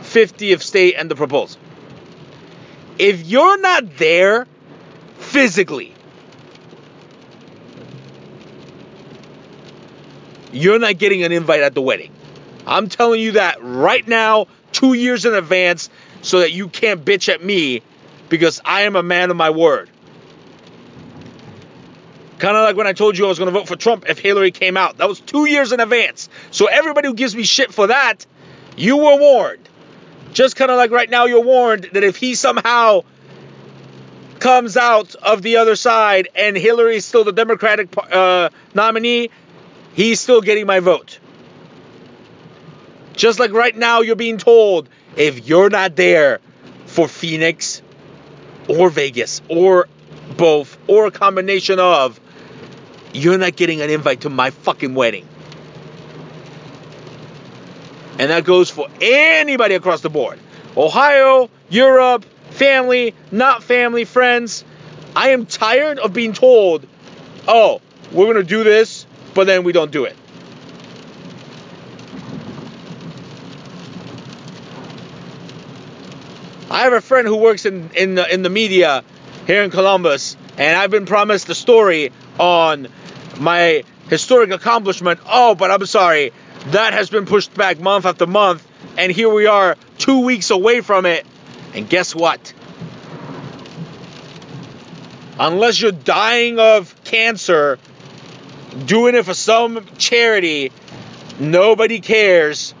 50th 0.00 0.62
state 0.62 0.94
and 0.96 1.10
the 1.10 1.16
proposal. 1.16 1.60
If 2.98 3.26
you're 3.26 3.58
not 3.58 3.96
there 3.96 4.46
physically, 5.18 5.94
you're 10.52 10.78
not 10.78 10.98
getting 10.98 11.22
an 11.24 11.32
invite 11.32 11.62
at 11.62 11.74
the 11.74 11.82
wedding. 11.82 12.12
I'm 12.66 12.88
telling 12.88 13.20
you 13.20 13.32
that 13.32 13.62
right 13.62 14.06
now, 14.06 14.46
two 14.70 14.94
years 14.94 15.24
in 15.24 15.34
advance, 15.34 15.90
so 16.20 16.40
that 16.40 16.52
you 16.52 16.68
can't 16.68 17.04
bitch 17.04 17.28
at 17.32 17.42
me 17.42 17.82
because 18.28 18.60
I 18.64 18.82
am 18.82 18.94
a 18.94 19.02
man 19.02 19.30
of 19.30 19.36
my 19.36 19.50
word. 19.50 19.90
Kind 22.42 22.56
of 22.56 22.64
like 22.64 22.74
when 22.74 22.88
I 22.88 22.92
told 22.92 23.16
you 23.16 23.26
I 23.26 23.28
was 23.28 23.38
going 23.38 23.52
to 23.52 23.56
vote 23.56 23.68
for 23.68 23.76
Trump 23.76 24.06
if 24.08 24.18
Hillary 24.18 24.50
came 24.50 24.76
out. 24.76 24.96
That 24.96 25.08
was 25.08 25.20
two 25.20 25.44
years 25.44 25.70
in 25.70 25.78
advance. 25.78 26.28
So 26.50 26.66
everybody 26.66 27.06
who 27.06 27.14
gives 27.14 27.36
me 27.36 27.44
shit 27.44 27.72
for 27.72 27.86
that, 27.86 28.26
you 28.76 28.96
were 28.96 29.16
warned. 29.16 29.68
Just 30.32 30.56
kind 30.56 30.68
of 30.68 30.76
like 30.76 30.90
right 30.90 31.08
now, 31.08 31.26
you're 31.26 31.44
warned 31.44 31.90
that 31.92 32.02
if 32.02 32.16
he 32.16 32.34
somehow 32.34 33.02
comes 34.40 34.76
out 34.76 35.14
of 35.14 35.42
the 35.42 35.58
other 35.58 35.76
side 35.76 36.30
and 36.34 36.56
Hillary 36.56 36.96
is 36.96 37.04
still 37.04 37.22
the 37.22 37.30
Democratic 37.30 37.90
uh, 37.96 38.48
nominee, 38.74 39.30
he's 39.94 40.18
still 40.18 40.40
getting 40.40 40.66
my 40.66 40.80
vote. 40.80 41.20
Just 43.12 43.38
like 43.38 43.52
right 43.52 43.76
now, 43.76 44.00
you're 44.00 44.16
being 44.16 44.38
told 44.38 44.88
if 45.14 45.46
you're 45.46 45.70
not 45.70 45.94
there 45.94 46.40
for 46.86 47.06
Phoenix 47.06 47.82
or 48.66 48.90
Vegas 48.90 49.42
or 49.48 49.86
both 50.36 50.76
or 50.88 51.06
a 51.06 51.12
combination 51.12 51.78
of, 51.78 52.18
you're 53.12 53.38
not 53.38 53.56
getting 53.56 53.80
an 53.80 53.90
invite 53.90 54.22
to 54.22 54.30
my 54.30 54.50
fucking 54.50 54.94
wedding. 54.94 55.26
And 58.18 58.30
that 58.30 58.44
goes 58.44 58.70
for 58.70 58.88
anybody 59.00 59.74
across 59.74 60.00
the 60.00 60.10
board 60.10 60.38
Ohio, 60.76 61.50
Europe, 61.68 62.24
family, 62.50 63.14
not 63.30 63.62
family, 63.62 64.04
friends. 64.04 64.64
I 65.14 65.30
am 65.30 65.44
tired 65.44 65.98
of 65.98 66.12
being 66.12 66.32
told, 66.32 66.86
oh, 67.46 67.82
we're 68.12 68.24
going 68.24 68.36
to 68.36 68.44
do 68.44 68.64
this, 68.64 69.06
but 69.34 69.46
then 69.46 69.64
we 69.64 69.72
don't 69.72 69.90
do 69.90 70.04
it. 70.04 70.16
I 76.70 76.84
have 76.84 76.94
a 76.94 77.02
friend 77.02 77.28
who 77.28 77.36
works 77.36 77.66
in, 77.66 77.90
in, 77.94 78.14
the, 78.14 78.32
in 78.32 78.42
the 78.42 78.48
media 78.48 79.04
here 79.46 79.62
in 79.62 79.70
Columbus, 79.70 80.38
and 80.56 80.78
I've 80.78 80.90
been 80.90 81.04
promised 81.04 81.50
a 81.50 81.54
story 81.54 82.12
on 82.38 82.88
my 83.42 83.84
historic 84.08 84.50
accomplishment. 84.50 85.20
Oh, 85.26 85.54
but 85.54 85.70
I'm 85.70 85.84
sorry, 85.86 86.32
that 86.66 86.92
has 86.92 87.10
been 87.10 87.26
pushed 87.26 87.54
back 87.54 87.80
month 87.80 88.06
after 88.06 88.26
month, 88.26 88.66
and 88.96 89.10
here 89.10 89.32
we 89.32 89.46
are 89.46 89.76
two 89.98 90.20
weeks 90.20 90.50
away 90.50 90.80
from 90.80 91.06
it. 91.06 91.26
And 91.74 91.88
guess 91.88 92.14
what? 92.14 92.52
Unless 95.38 95.80
you're 95.80 95.92
dying 95.92 96.58
of 96.58 96.94
cancer, 97.04 97.78
doing 98.84 99.14
it 99.14 99.24
for 99.24 99.34
some 99.34 99.84
charity, 99.96 100.70
nobody 101.40 102.00
cares 102.00 102.74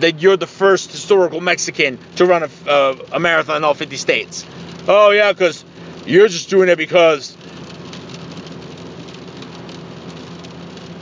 that 0.00 0.20
you're 0.20 0.36
the 0.36 0.46
first 0.46 0.90
historical 0.90 1.40
Mexican 1.40 1.98
to 2.16 2.26
run 2.26 2.48
a, 2.66 2.96
a 3.12 3.20
marathon 3.20 3.58
in 3.58 3.64
all 3.64 3.74
50 3.74 3.96
states. 3.96 4.44
Oh, 4.88 5.10
yeah, 5.10 5.32
because 5.32 5.64
you're 6.06 6.28
just 6.28 6.50
doing 6.50 6.68
it 6.68 6.76
because 6.76 7.36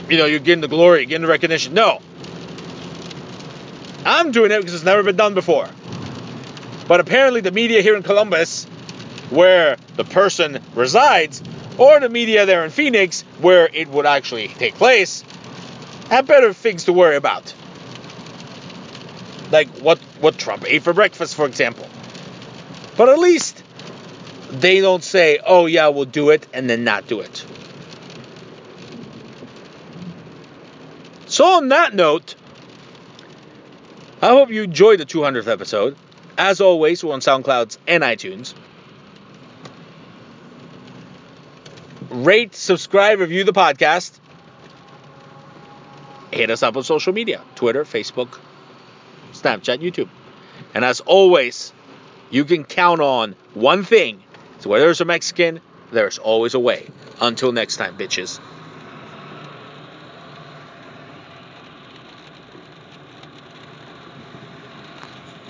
you 0.09 0.17
know, 0.17 0.25
you're 0.25 0.39
getting 0.39 0.61
the 0.61 0.67
glory, 0.67 1.05
getting 1.05 1.21
the 1.21 1.27
recognition. 1.27 1.73
No. 1.73 2.01
I'm 4.05 4.31
doing 4.31 4.51
it 4.51 4.57
because 4.57 4.73
it's 4.73 4.83
never 4.83 5.03
been 5.03 5.15
done 5.15 5.33
before. 5.33 5.69
But 6.87 6.99
apparently, 6.99 7.41
the 7.41 7.51
media 7.51 7.81
here 7.81 7.95
in 7.95 8.01
Columbus, 8.01 8.65
where 9.29 9.77
the 9.95 10.03
person 10.03 10.59
resides, 10.73 11.43
or 11.77 11.99
the 11.99 12.09
media 12.09 12.45
there 12.45 12.65
in 12.65 12.71
Phoenix, 12.71 13.21
where 13.39 13.69
it 13.71 13.87
would 13.89 14.07
actually 14.07 14.47
take 14.47 14.73
place, 14.75 15.23
have 16.09 16.25
better 16.25 16.53
things 16.53 16.85
to 16.85 16.93
worry 16.93 17.15
about. 17.15 17.53
Like 19.51 19.69
what, 19.79 19.99
what 20.19 20.37
Trump 20.37 20.65
ate 20.65 20.81
for 20.81 20.93
breakfast, 20.93 21.35
for 21.35 21.45
example. 21.45 21.87
But 22.97 23.09
at 23.09 23.19
least 23.19 23.63
they 24.49 24.81
don't 24.81 25.03
say, 25.03 25.39
oh, 25.45 25.67
yeah, 25.67 25.89
we'll 25.89 26.05
do 26.05 26.31
it, 26.31 26.47
and 26.53 26.67
then 26.69 26.83
not 26.83 27.07
do 27.07 27.19
it. 27.19 27.45
So, 31.29 31.45
on 31.45 31.67
that 31.67 31.93
note, 31.93 32.33
I 34.19 34.29
hope 34.29 34.49
you 34.49 34.63
enjoyed 34.63 34.99
the 34.99 35.05
200th 35.05 35.47
episode. 35.47 35.95
As 36.39 36.59
always, 36.59 37.03
we're 37.03 37.13
on 37.13 37.19
SoundClouds 37.19 37.77
and 37.87 38.01
iTunes. 38.01 38.55
Rate, 42.09 42.55
subscribe, 42.55 43.19
review 43.19 43.43
the 43.43 43.53
podcast. 43.53 44.19
Hit 46.31 46.49
us 46.49 46.63
up 46.63 46.75
on 46.75 46.81
social 46.81 47.13
media 47.13 47.43
Twitter, 47.53 47.83
Facebook, 47.83 48.39
Snapchat, 49.31 49.83
YouTube. 49.83 50.09
And 50.73 50.83
as 50.83 50.99
always, 51.01 51.73
you 52.31 52.43
can 52.43 52.63
count 52.63 53.01
on 53.01 53.35
one 53.53 53.83
thing. 53.83 54.23
So 54.61 54.71
where 54.71 54.79
there's 54.79 54.99
a 54.99 55.05
Mexican, 55.05 55.61
there's 55.91 56.17
always 56.17 56.55
a 56.55 56.59
way. 56.59 56.87
Until 57.21 57.51
next 57.51 57.77
time, 57.77 57.95
bitches. 57.97 58.39